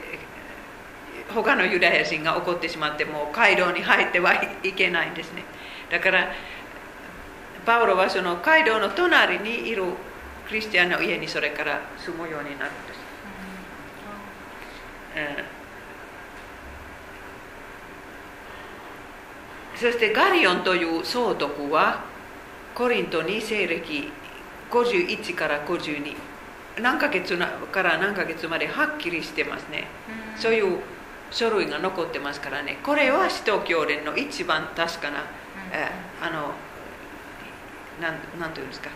[1.33, 5.45] 他のユダヤ人が怒ってしまって、もう街道に入ってはいけないんですね。
[5.89, 6.33] だから、
[7.65, 9.85] パウロはその街道の隣にいる
[10.49, 12.97] クリスチャンの家にそれから住むようになるんです。
[19.77, 22.16] そしてガリオンという総督は
[22.77, 24.13] コリントに西暦
[24.71, 26.15] 51から52
[26.83, 27.35] 何ヶ月
[27.73, 29.85] から何ヶ月まではっきりしてますね、
[30.35, 30.81] うん、そういう
[31.31, 32.79] 書類が残ってますからね。
[32.85, 35.25] これは使徒教連の一番確かな、うん、
[35.73, 35.91] え
[36.23, 36.53] あの
[38.01, 38.91] なんなんていうんですか。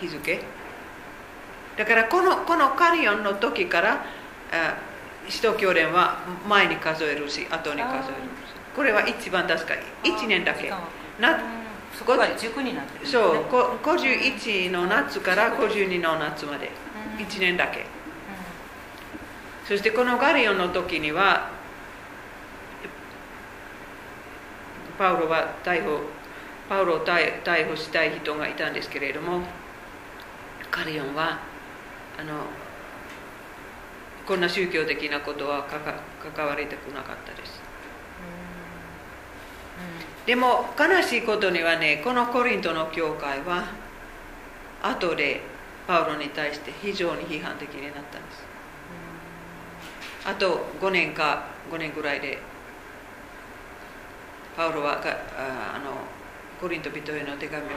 [0.00, 0.40] 日付。
[1.76, 4.04] だからこのこのカリオンの時から
[5.28, 8.14] 使徒教連は前に数えるし後に数える
[8.74, 9.74] これは一番確か。
[10.02, 10.72] 1年だけ。
[11.20, 11.38] な
[11.98, 13.44] そこが塾になってる、ね、そう。
[13.82, 16.70] 51の夏から52の夏まで。
[17.18, 17.86] 1年だけ、うん、
[19.66, 21.50] そしてこのガリオンの時には
[24.98, 26.00] パウロは逮捕
[26.68, 29.42] パウロを逮捕したい人がいたんですけれども
[30.70, 31.40] ガリオンは
[32.18, 32.34] あの
[34.26, 37.53] こんな宗教的なことは関わりたくなかったです
[40.26, 43.66] でも悲しいことにはねこのコリントの教会は
[44.82, 45.40] 後で
[45.86, 48.44] パウロに対して非常に批判的になったんです。
[50.26, 52.38] あと5年か5年ぐらいで
[54.56, 55.02] パウロは
[55.36, 55.90] あの
[56.58, 57.68] コリント人への手紙を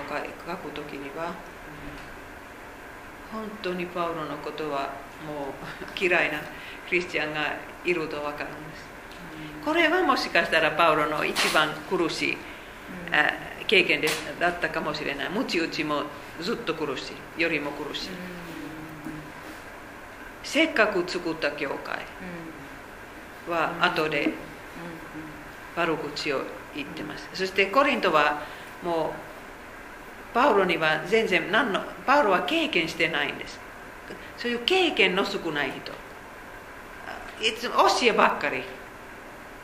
[0.48, 1.34] 書く時には
[3.34, 4.94] 本当にパウロのことは
[5.26, 6.40] もう嫌いな
[6.88, 8.87] クリスチャンがいると分かるんです。
[9.66, 12.38] これはもしかしたらパウロの一番苦しい、
[13.68, 14.10] 経験で
[14.40, 15.30] だったかもしれない。
[15.30, 16.04] ムチ打ちも
[16.42, 17.42] ずっと苦しい。
[17.42, 18.10] よりも苦しい、
[20.44, 22.00] せっかく作った教会
[23.50, 24.30] は後で
[25.76, 26.42] 悪口を
[26.76, 27.30] 言ってます。
[27.34, 28.42] そしてコリントは
[28.84, 33.60] もうパウロには全然何のパウロは経験してないんです。
[34.38, 35.92] そういう経験の少ない人。
[37.46, 38.64] いつも教えばっかり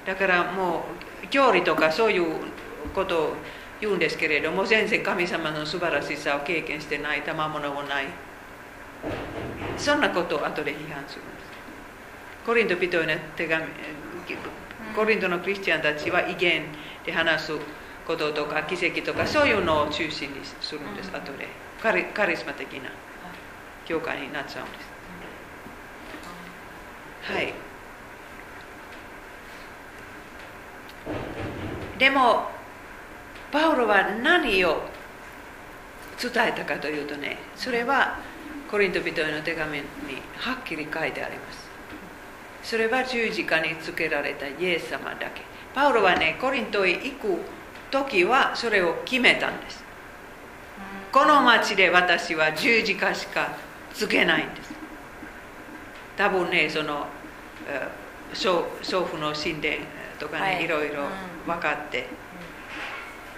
[0.06, 0.86] だからも
[1.24, 2.36] う教理とかそういう
[2.94, 3.36] ことを
[3.80, 8.06] 言うんですけれども全然神様の素晴らしさを経験してない賜物もない。
[9.78, 11.44] そんなことを後で批判するんです。
[12.46, 13.66] コリント人への手紙
[14.96, 16.66] コリントのクリスチャンたちは威厳
[17.06, 17.54] で話す
[18.06, 21.48] こととか奇跡とかそういうのを中心にするんです、後で。
[21.82, 22.90] カリカリスマ的な
[23.86, 24.94] 教会になっちゃうんです。
[27.34, 27.54] はい
[31.98, 32.48] でも
[33.52, 34.82] パウロは何を
[36.22, 38.20] 伝えたかというとねそれは
[38.70, 39.84] コリント人への手紙に
[40.38, 41.64] はっきり書いてあります。
[42.64, 45.42] それは十字架につけられたイエス様だけ。
[45.76, 47.38] パウロはねコリントへ行く
[47.92, 49.84] 時はそれを決めたんです。
[51.12, 53.56] この町で私は十字架しか
[53.94, 54.74] つけないんです。
[56.18, 57.06] 多分ねその
[58.34, 59.76] 祖父の神殿
[60.24, 61.04] とかね、はい、いろいろ
[61.46, 62.08] 分かって、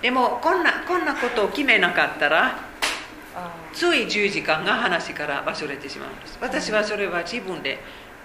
[0.04, 2.60] でもこんなこんなことを決めなかったら
[3.74, 6.38] つい十時間が話から忘れてしまうんです。
[6.40, 7.80] 私はそれは自分で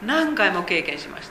[0.04, 1.28] 何回も経験しまし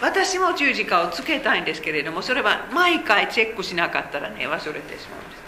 [0.00, 5.42] た、私も十字架をつけたいんですけれどもそれは毎回チェックしなかったらね忘れてしまうんです。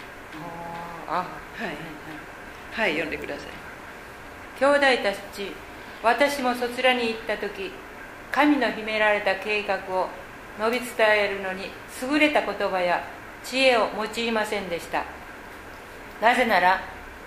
[1.07, 1.25] はい。
[2.71, 3.45] はい読んでください。
[4.59, 5.51] 兄弟たち
[6.03, 7.71] 私もそちらに行った時
[8.35, 10.09] 神の秘められた計画を
[10.59, 11.69] 述び伝えるのに
[12.01, 13.01] 優れた言葉や
[13.45, 15.05] 知恵を用いませんでした。
[16.21, 16.81] なぜなら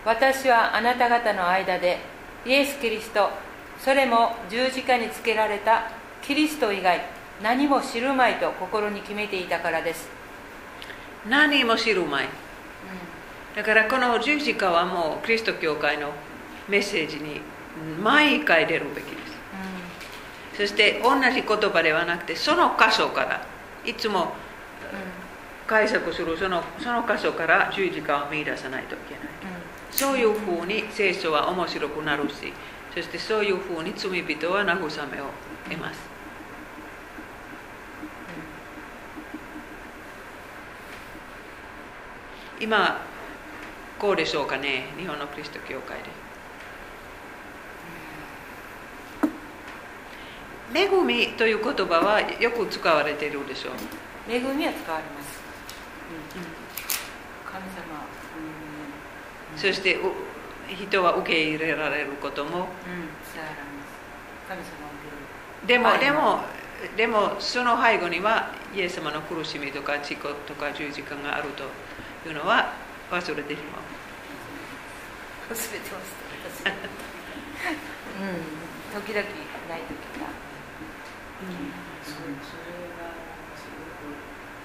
[0.04, 1.98] 私はあなた方の間で
[2.44, 3.30] イエス・キリスト
[3.78, 5.90] それも十字架につけられた
[6.20, 7.00] キリスト以外
[7.42, 10.10] 何も知るまいと心に決めていたからです。
[11.26, 12.30] 何も知るまい、うん、
[13.56, 16.12] だからこの十字架はもうキリスト教会の
[16.68, 17.40] メッセージに
[18.02, 19.17] 毎回出るべき
[20.58, 23.46] そして同じ言葉ではなくてその箇所から
[23.86, 24.32] いつも
[25.68, 32.52] 解釈するそのその箇所から十字架を見出さないといけない、うん、そういうふうに聖書は面白くなるし
[32.92, 34.78] そしてそういうふうに罪人は慰
[35.14, 35.26] めを
[35.70, 36.00] 得ます。
[42.60, 43.00] 今
[44.00, 46.28] こうでしょうかね日本のキリスト教会で。
[50.74, 53.72] 恵みという言葉はよく使われているでしょう。
[54.30, 55.40] 恵みは使われます。
[56.34, 56.44] うん、
[57.50, 58.04] 神様、
[59.52, 59.98] うん、そして
[60.74, 62.68] 人は受け入れられることも、
[65.66, 66.40] でもでも
[66.96, 71.64] でもその背後にはイエス様の苦しみとか事故とか十字架があると
[72.28, 72.72] いうのは
[73.10, 73.98] 忘れてしまう。
[75.50, 76.28] 忘れてます。
[78.20, 79.02] うん。
[79.02, 79.22] 時々
[79.68, 80.26] ない時が、
[81.38, 81.70] うん、
[82.02, 83.14] そそれが
[83.54, 84.10] すごく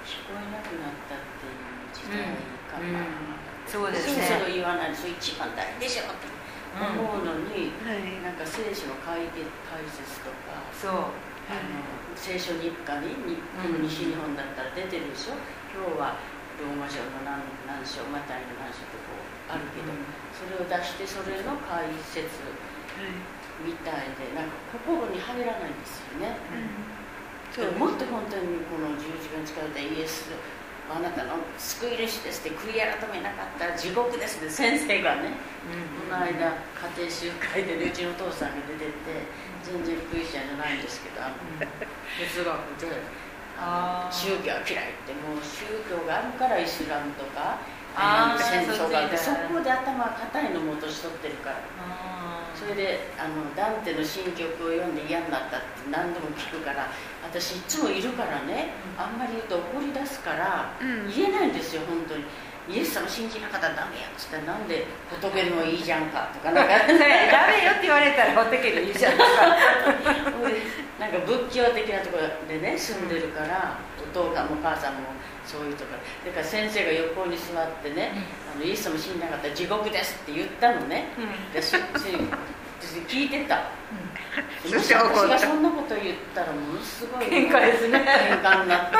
[0.02, 2.34] 聞こえなくなったっていう時代
[2.66, 3.38] かな、うん。
[3.70, 4.26] そうですね。
[4.50, 6.26] 言わないそれ一番大事でしょって
[6.74, 9.45] 思うのに、うんはい、なんか聖書の解解
[9.86, 11.14] 説とかそう。
[11.44, 11.84] あの
[12.16, 15.36] 聖書日課に日本、西日本だったら出てるでしょ？
[15.76, 16.16] 今日は
[16.56, 22.40] ローマ書の何何章マタイの何章とこうあるけど、うん、それを出してそれの解説
[23.64, 26.38] みたいでなんか心に入らないんですよね、
[27.72, 30.30] うん、もっと本当にこの十字架に使われたイエス
[30.91, 35.31] あなたの救い主ですって悔い改めなかったら地獄ですって先生がね、
[35.64, 39.23] うん、この間家庭集会で、ね、うちのお父さんが出てて
[39.64, 41.35] 全然クリスチャンじゃないんですけどあの、
[42.19, 42.99] 哲学で
[43.57, 47.64] あ宗教は嫌いってもう宗教があるからイスラムとか
[48.40, 51.57] 戦争があってそこで頭が硬いのも落としとってるから。
[52.64, 56.88] それであのダンテの新曲を読んで嫌になったって何度も聞くから
[57.22, 62.24] 私いつもいるからね、あんまり言うと怒り出すから、言えないんですよ本当に。
[62.70, 69.24] イエス様信じなかったらダメやっつってなんで仏でもいいじゃんかとかなんか、 ね、ダメよって言われたら仏でいいじゃんか。
[70.99, 74.99] なんか仏教的なところでね住んでるから、お父さんもお母さんも
[75.45, 76.32] そういうところ。
[76.32, 78.11] だから先生が横に座ってね、
[78.56, 81.06] あのイエス様信じなかったら地獄ですって言ったのね、
[81.53, 81.60] で
[83.07, 83.72] 聞いてた、
[84.65, 87.99] うん、もし私がそんなこと言ったらものすごい喧嘩ですね。
[87.99, 88.98] 喧嘩になって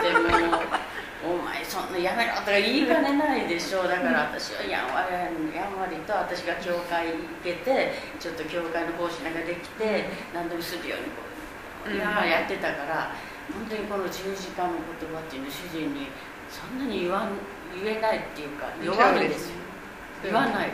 [1.24, 3.88] もうお前そんなやめろとか言いかねないでしょう。
[3.88, 11.24] だから私はやんわりやんわりと私が教会行けてちょっと教会の奉仕なんかできて何でもするようにこ
[11.88, 13.15] うややってたから
[13.52, 16.07] 本当にこの十字架の言葉っていうの主人に
[16.53, 17.30] そんなに言わん
[17.73, 19.55] 言えないっていうか弱いですよ。
[20.23, 20.69] 言わない、はいは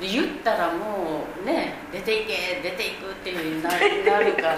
[0.00, 4.56] で言ったらもうね出ていけ出ていくっていうふうにななるから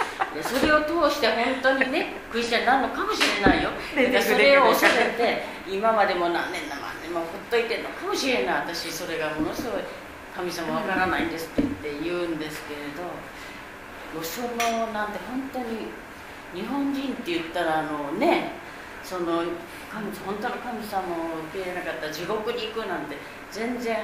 [0.32, 3.70] でそれを通して本当にねクリスチャンになるのかもしれないよ。
[4.22, 8.54] それを恐れて今までも何年何万年もほっといてるのかもしれない。
[8.68, 9.82] 私それがものすごい
[10.34, 13.02] 神様わからないんですって言って言うんですけれど
[14.24, 15.88] そのなんて本当に
[16.54, 18.61] 日本人って言ったらあのね
[19.04, 19.42] その
[19.90, 21.00] 神本当の神様
[21.34, 23.16] を受け入れなかったら地獄に行くなんて
[23.50, 23.96] 全然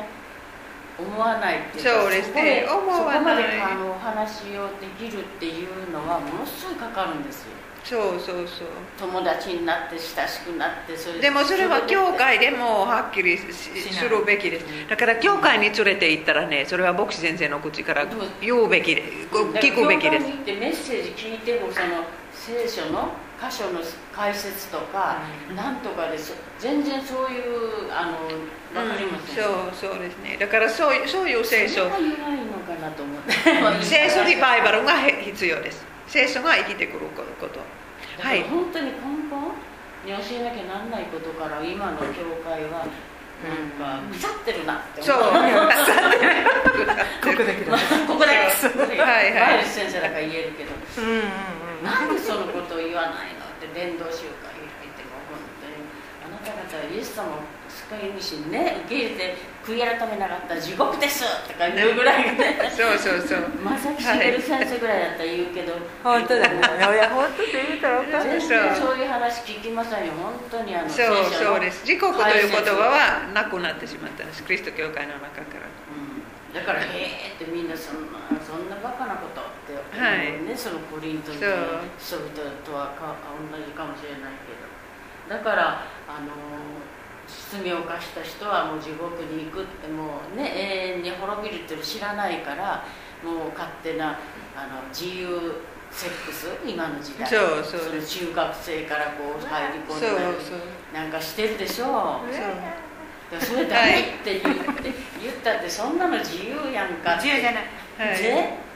[0.99, 7.51] 思わないっていうかそうですねそこそこまであのお話をできるっていうのはものすごいかかるんですよ。
[7.85, 8.69] そうそうそう。
[8.99, 14.67] 友達になって親しくなってそれでもそれは教会でもはっきりするべきです。
[14.91, 18.07] だから教会に連れて行ったらねそれは牧師先生の口から
[18.41, 19.77] 言うべきで聞くべきです。
[19.77, 23.79] だから教会に行ってメッセージ聞いてもその聖書の箇所の
[24.13, 25.23] 解説とか、
[25.55, 28.19] なんとかでそ全然そういうあの
[28.75, 30.37] 分かりません、うんそうそうですね。
[30.39, 31.85] だからそういうそういう聖書。
[31.85, 33.33] それが弱いのかなと思って。
[33.87, 34.93] 聖書リバイバルが
[35.23, 35.87] 必要です。
[36.09, 37.61] 聖書が生きてくること。
[38.19, 38.93] だから本当に根
[39.31, 39.55] 本
[40.05, 42.87] に教えなきゃなんないことから今の教会は
[43.47, 45.17] なんか腐ってるなってそう。
[45.23, 45.33] 思う
[47.23, 47.65] ここだけ。
[47.65, 48.51] だまあここだけ。
[48.51, 48.99] そうはい。
[48.99, 50.71] はい先生だから言えるけど。
[50.99, 55.85] うんうんうんなんでそのことを言わないのって伝道集会言っても本当に
[56.27, 62.57] あなた方はイエス様を救い主にね受け入れて悔い改めなかったら地獄ですとか言うぐらいね。
[62.73, 63.45] そうそうそう。
[63.79, 66.57] 先生ぐらいだったら言うけど、本当だね。
[66.57, 68.23] いや本当って言うたら分か
[68.75, 71.85] そういう話聞きませんよ本当にあのそうそうです。
[71.85, 74.43] 自国という言葉はなくなってしまったんです。
[74.45, 75.69] キリスト教会の中から。
[75.93, 76.55] うん。
[76.55, 79.43] だから「へえ」ってみんなそんなそんなバカなこと
[79.99, 80.43] はい。
[80.47, 82.31] ね、そのコリントの人々
[82.65, 85.37] とはか同じかもしれないけど。
[85.37, 86.33] だからあの
[87.29, 92.85] 罪を犯した人はもう地獄に行くってもうね永遠に滅びるって知らないから
[93.23, 94.19] もう勝手な
[94.57, 95.61] あの自由
[95.91, 97.29] セックス今の時代。
[97.29, 97.95] そうそう。
[97.95, 100.33] の中学生からこう入り込んそうだそう。
[100.93, 101.85] りなんかしてるでしょ。
[101.85, 102.21] そ
[103.37, 103.39] う。
[103.39, 107.65] でそれダメって言って、言ったってそんなの自由やんか自由じゃない。
[107.99, 108.23] はい。
[108.23, 108.68] ね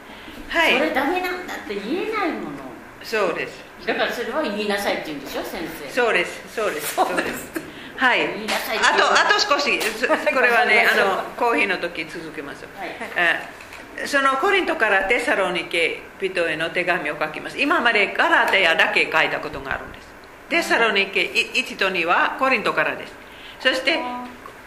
[0.48, 0.78] はい。
[0.78, 2.62] それダメなんだって言えないもの。
[3.02, 3.60] そうです。
[3.86, 5.90] だからそれは言いなさいって言うんでしょ先生。
[5.90, 6.54] そうです。
[6.54, 6.94] そうです。
[6.94, 7.50] そうです。
[7.96, 8.18] はい。
[8.18, 9.80] 言いあとあと少し。
[9.82, 12.64] そ これはねあのコーヒーの時続けます。
[12.78, 12.96] はい。
[13.16, 13.62] え
[14.06, 17.60] そのコリントからテサロニケ人への手紙を書きます。
[17.60, 20.08] 今までガラテヤだけ書いたことがあるんです。
[20.48, 23.12] テサロニケ1と2はコリントからです。
[23.60, 23.98] そして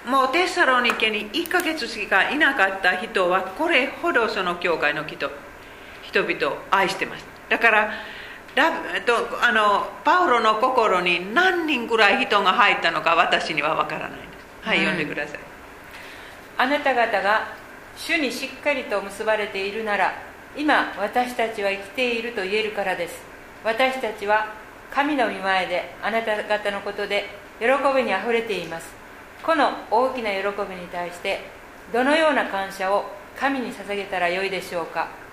[0.06, 5.30] もうテサロニケに1ヶ月しかいなかった人はこれほどその教会の人
[6.16, 7.26] 人々を愛してます。
[7.50, 7.92] だから
[8.56, 8.72] ラ
[9.06, 14.24] とあのパウロの心に何人ぐらい人が入ったのか私には分からないで
[14.64, 14.68] す。
[14.68, 14.86] はい、うん。
[14.86, 15.40] 読んでください。
[16.58, 17.48] あなた方が
[17.98, 20.14] 主にしっかりと結ばれているなら
[20.56, 23.22] 今私たちは生きていると言えるからです。
[23.66, 24.54] 私たちは
[24.92, 27.26] 神の御前であなた方のことで
[27.60, 28.88] 喜びにあふれています。
[29.44, 30.38] この大きな喜
[30.70, 31.42] びに対して
[31.92, 33.04] どのような感謝を
[33.38, 35.25] 神に捧げたらよいでしょうか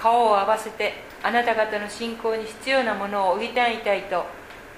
[0.00, 3.74] 顔を合わせてあなた方の信仰に必要なものを補いたい
[4.04, 4.24] と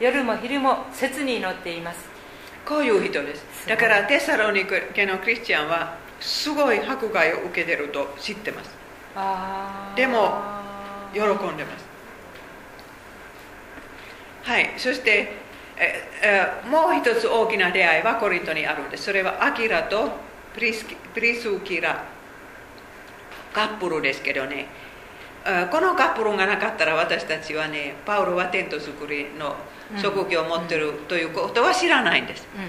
[0.00, 2.10] 夜も昼も切に祈っています。
[2.66, 3.68] こういう人です。
[3.68, 8.70] だからテサロニケのクリスチャンはすごい迫害を受けてると知ってます。
[9.94, 10.42] でも
[11.14, 11.84] 喜んでます。
[14.42, 14.72] はい。
[14.76, 15.36] そして
[15.78, 16.08] え
[16.64, 19.04] えもう一つ大きな出会いはコリントにあるんです。
[19.04, 20.10] それはアキラと
[20.54, 22.02] プリスキプリスキラ
[23.52, 24.66] カップルですけどね。
[24.66, 24.81] え
[25.70, 29.56] このカップルがなかったら私たちはねパウロはテント作りの
[30.00, 32.46] 職業を持ってるということは知らないんです。
[32.56, 32.60] うん。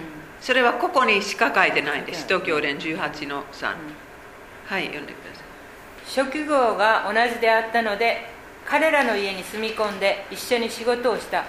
[0.41, 2.23] それはここにしか書いてないんです。
[2.23, 2.27] うん。
[2.27, 3.75] 東京連18の3、
[4.65, 5.43] はい読んでください。
[6.05, 8.27] 職業が同じであったので
[8.65, 11.45] 彼らの家に住み込んで一緒に仕事をした。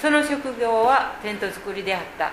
[0.00, 2.32] その職業はテント作りであった。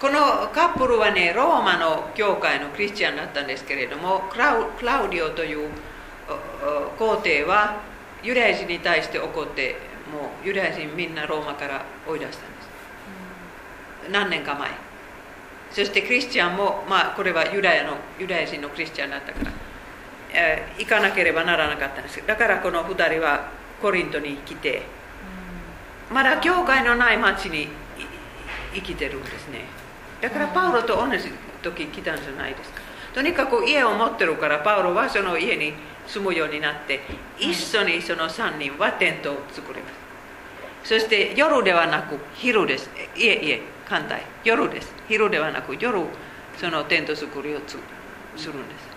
[0.00, 5.70] このカップルはねローマの教会のクリスチャンだったんですけれどもクラウクラウディオという
[6.98, 7.80] 皇帝は
[8.22, 9.76] ユダヤ人に対して怒って
[10.12, 12.68] もうユダヤ人みんなローマから追い出したんです。
[14.10, 14.70] 何年か前。
[15.70, 19.50] そしてクリスチャンも、まあ、これはユダヤのユダヤ人のクリスチャンだったから、
[20.32, 22.26] えー行かなければならなかったんです。
[22.26, 23.50] だからこの2人は
[23.80, 24.82] コリントに来て
[26.10, 27.68] まだ教会のない町にい
[28.74, 29.64] 生きてるんですね。
[30.20, 31.30] だからパウロと同じ
[31.62, 32.80] 時来たんじゃないですか。
[33.14, 35.74] とにかく家を持ってるからパウロはその家に
[36.08, 37.00] 住むようになって
[37.38, 39.88] 一緒にその3人はテントを作りま
[40.82, 46.00] すそして夜ではなく昼ですいえいえ反対夜です昼ではなく夜
[46.56, 47.78] そのテント作りをつ
[48.36, 48.88] するんです、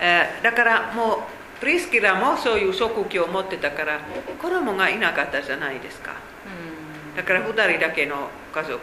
[0.00, 1.18] えーだからもう
[1.60, 4.00] プリスキラもそういう職業を持ってたから
[4.40, 6.12] 子供がいなかったじゃないですか
[6.46, 8.80] うんだから2人だけの家族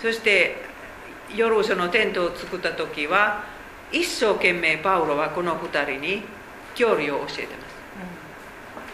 [0.00, 0.56] そして
[1.36, 3.44] 夜そのテントを作った時は
[3.92, 6.22] 一生懸命パウロはこの2人に
[6.74, 7.72] 距離を教えてます。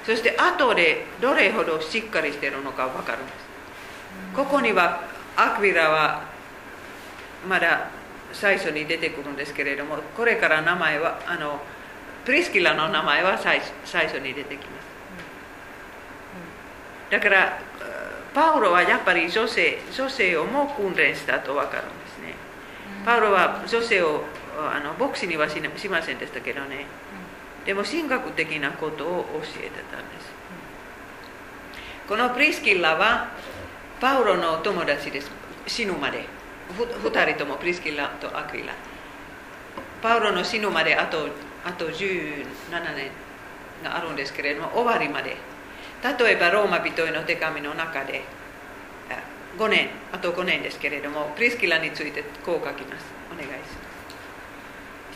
[0.05, 3.37] そして後でどれほどしっかりしてるのか分かるんです。
[4.35, 5.03] ここには
[5.37, 6.23] アクビラは
[7.49, 7.91] まだ
[8.33, 11.61] 最初に出てくるんですけれどもこれから名前はあの
[12.25, 14.89] プリスキラの名前は最最初に出てきます。
[17.11, 17.59] だから
[18.35, 22.35] パウロはやっぱり女性女性をも訓練したと分かるんですね。
[23.05, 24.23] パウロは女性を
[24.59, 26.87] あの牧師にはしなしませんでしたけどね。
[27.65, 30.33] でも神学的なことを教えてたんです。
[32.09, 33.29] このプリスキラは
[34.01, 35.31] パウロの友達です。
[35.67, 36.25] 死ぬまで。
[36.77, 38.73] ふ2人ともプリスキラとアクイラ。
[40.03, 41.29] パウロの死ぬまであと
[41.65, 42.45] あと17
[42.95, 43.11] 年
[43.85, 45.37] があるんですけれども終わりまで。
[46.03, 48.23] 例えばローマ人への手紙の中で
[49.11, 53.07] あ5年あと5年ですけれどもプリスキラについてこう書きます。
[53.33, 53.88] お願いします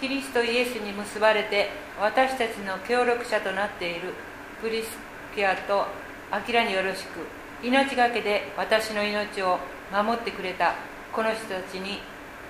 [0.02, 1.68] キリストイエスに結ばれて
[2.00, 4.12] 私たちの協力者となっている
[4.60, 4.98] プリス
[5.32, 5.86] キアと
[6.28, 7.20] アキラによろしく
[7.64, 9.60] 命がけで私の命を
[9.92, 10.74] 守ってくれた
[11.12, 12.00] この人たちに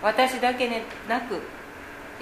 [0.03, 1.43] 私だけでなく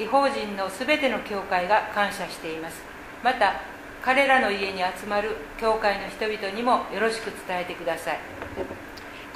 [0.02, 2.82] 違法人のすべての教会が感謝しています。
[3.22, 3.60] また
[4.02, 8.18] 彼らの家に集まる教会の人々にもよろしく伝えてください。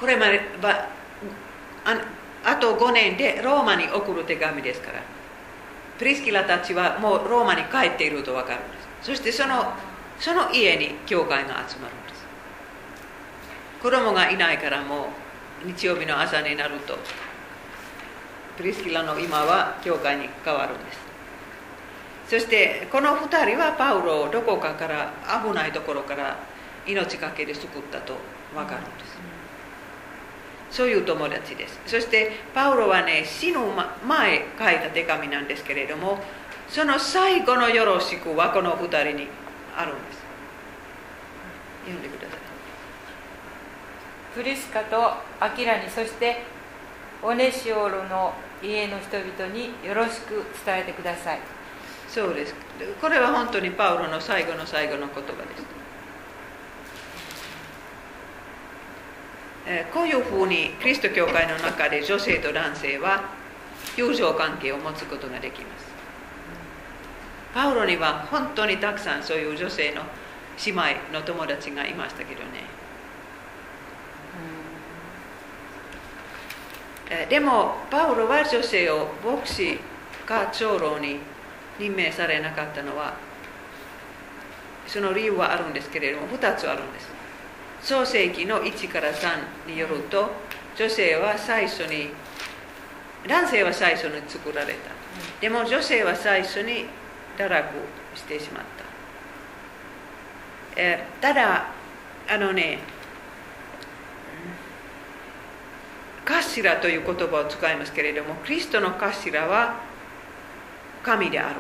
[0.01, 0.89] これまでは
[1.85, 2.01] あ
[2.43, 5.24] あと5年でローマに送る手紙ですから。
[5.99, 9.11] プリスキラたちはもうローマに帰っていると分かるんです。
[9.11, 9.73] そしてその
[10.19, 12.25] その家に教会が集まるんです。
[13.83, 15.09] 子供がいないからも
[15.65, 16.97] う日曜日の朝になると
[18.57, 20.99] プリスキラの今は教会に変わるんです。
[22.29, 25.13] そしてこの2人はパウロをどこかから
[25.45, 26.39] 危ないところから
[26.87, 28.15] 命がけで救ったと
[28.55, 29.14] 分かるんです。
[30.75, 31.79] そういう友達です。
[31.87, 33.61] そしてパウロはね死ぬ
[34.09, 36.19] 前書いた手紙なんですけれども
[36.69, 39.29] その最後のよろしくはこの2人に
[39.77, 40.19] あるんです。
[41.85, 42.41] 読んでください。
[44.35, 46.43] プリスカとアキラにそして
[47.23, 51.39] オネシオロの家の人々によろしく伝えてください。
[52.09, 52.55] そうです。
[53.01, 55.25] これは本当にパウロの最後の最後の言葉で
[55.57, 55.63] す
[59.54, 59.54] えー
[59.93, 63.31] こういうふうにキリスト教会の中で女性と男性は
[63.97, 65.87] 友情関係を持つことができます。
[67.55, 70.03] パウロには本当にたくさんそういう女性の
[70.67, 70.83] 姉妹
[71.13, 72.65] の友達がいましたけどね。
[77.11, 79.79] えーでもパウロは女性を牧師
[80.27, 81.21] か長老に
[81.79, 83.15] 任命されなかったのは
[84.87, 87.09] その理由はあるんですけれども2つあるんです
[87.85, 90.31] 創世記の1から3によると
[90.75, 92.09] 女性は最初に
[93.29, 94.91] 男性は最初に作られた。
[95.41, 96.87] でも女性は最初に
[97.37, 97.69] 堕落
[98.15, 98.65] してしまっ
[100.75, 101.69] た、えーただ
[102.27, 102.79] あのね
[106.25, 109.81] 頭という言葉を使いますけれどもクリストの頭は
[111.03, 111.57] 神である。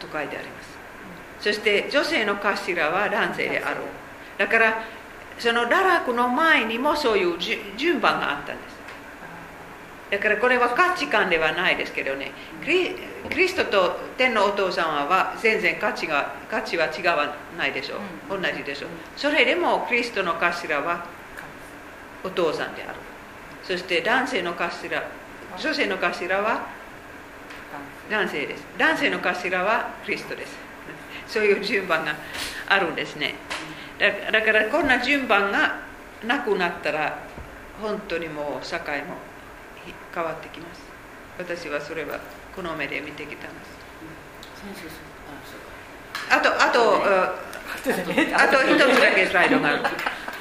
[0.00, 0.70] と書いてあります。
[1.40, 3.82] そして女性の頭は男性である。
[4.38, 4.82] だから
[5.38, 8.74] その堕落の前にもそういうじ順番があったんです。
[10.10, 12.32] だからこれは価値観ではないですけどね。
[12.62, 12.94] クリ
[13.28, 18.90] クリストと天のお父様は全然価値が価値は違わないでしょう、同じでしょう。
[19.16, 21.04] それでもクリストの頭は
[22.22, 22.94] お父さんである。
[23.64, 24.70] そして男性の頭
[25.58, 26.66] 女性の頭は
[28.10, 28.64] 男性です。
[28.78, 30.56] 男性の頭はクリストです。
[31.26, 32.14] そういう順番が
[32.68, 33.34] あるんですね
[33.98, 35.80] だだからこんな順番が
[36.24, 37.18] なくなったら
[37.80, 39.14] 本当にもう社会も
[40.14, 40.82] 変わってきます。
[41.38, 42.18] 私はそれは
[42.54, 43.74] この目で見てきたんです。
[46.30, 49.78] あとあとあと一つだけスライドがある。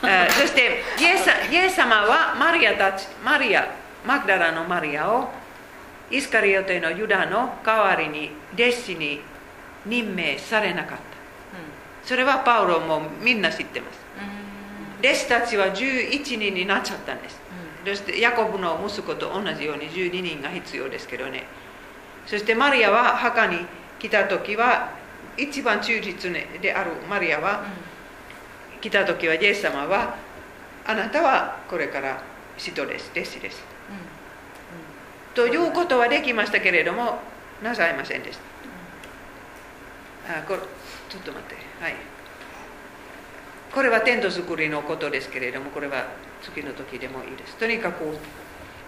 [0.03, 3.67] あ そしてイエスイエス様はマリアたちマリア
[4.05, 5.29] マグダラのマリアを
[6.11, 9.21] イスカリオテのユダの代わりに弟子に
[9.85, 11.12] 任命されなかった
[12.03, 14.03] それはパウロもみんな知ってます。
[14.99, 17.41] 弟子たちは11人になっちゃったんです。
[17.85, 21.43] そしてヤコブの息子と同じように12人が必要ですけどね。
[22.25, 23.57] そしてマリアは墓に
[23.99, 24.91] 来た時は
[25.37, 26.31] 一番忠実
[26.61, 26.91] である。
[27.09, 27.65] マリアは
[28.79, 30.15] 来た時はイエス様は
[30.85, 32.21] あなたはこれから
[32.57, 33.11] 使徒です。
[33.13, 33.63] 弟子です。
[35.33, 37.19] ということはできましたけれども
[37.61, 38.39] なさいませんでし
[40.27, 40.39] た。
[40.39, 41.95] あこれちょっと待ってはい。
[43.75, 46.05] これはテント作りのことですけれどもこれは
[46.41, 47.57] 次の時でもいいです。
[47.57, 48.05] とにかく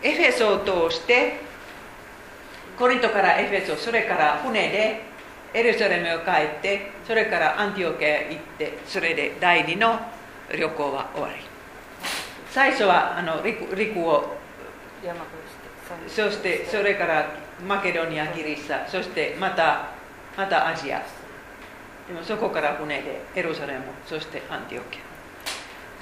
[0.02, 1.42] エフェソを通して
[2.80, 5.02] コリントからエフェソそれから船で
[5.54, 10.00] エルサレムを帰ってそれからアンティオケへ行ってそれで第二の
[10.58, 11.36] 旅行は終わり。
[12.50, 14.38] 最初はあの陸陸を
[15.04, 15.20] 山
[16.08, 17.26] 越してそしてそれから
[17.68, 19.90] マケドニアギリシャそしてまた
[20.38, 21.04] またアジア
[22.08, 25.02] でもそこから船でエルサレムそしてアンティオキア。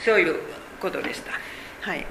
[0.03, 0.35] そういう
[0.81, 1.31] ことでした。
[1.81, 2.05] はい。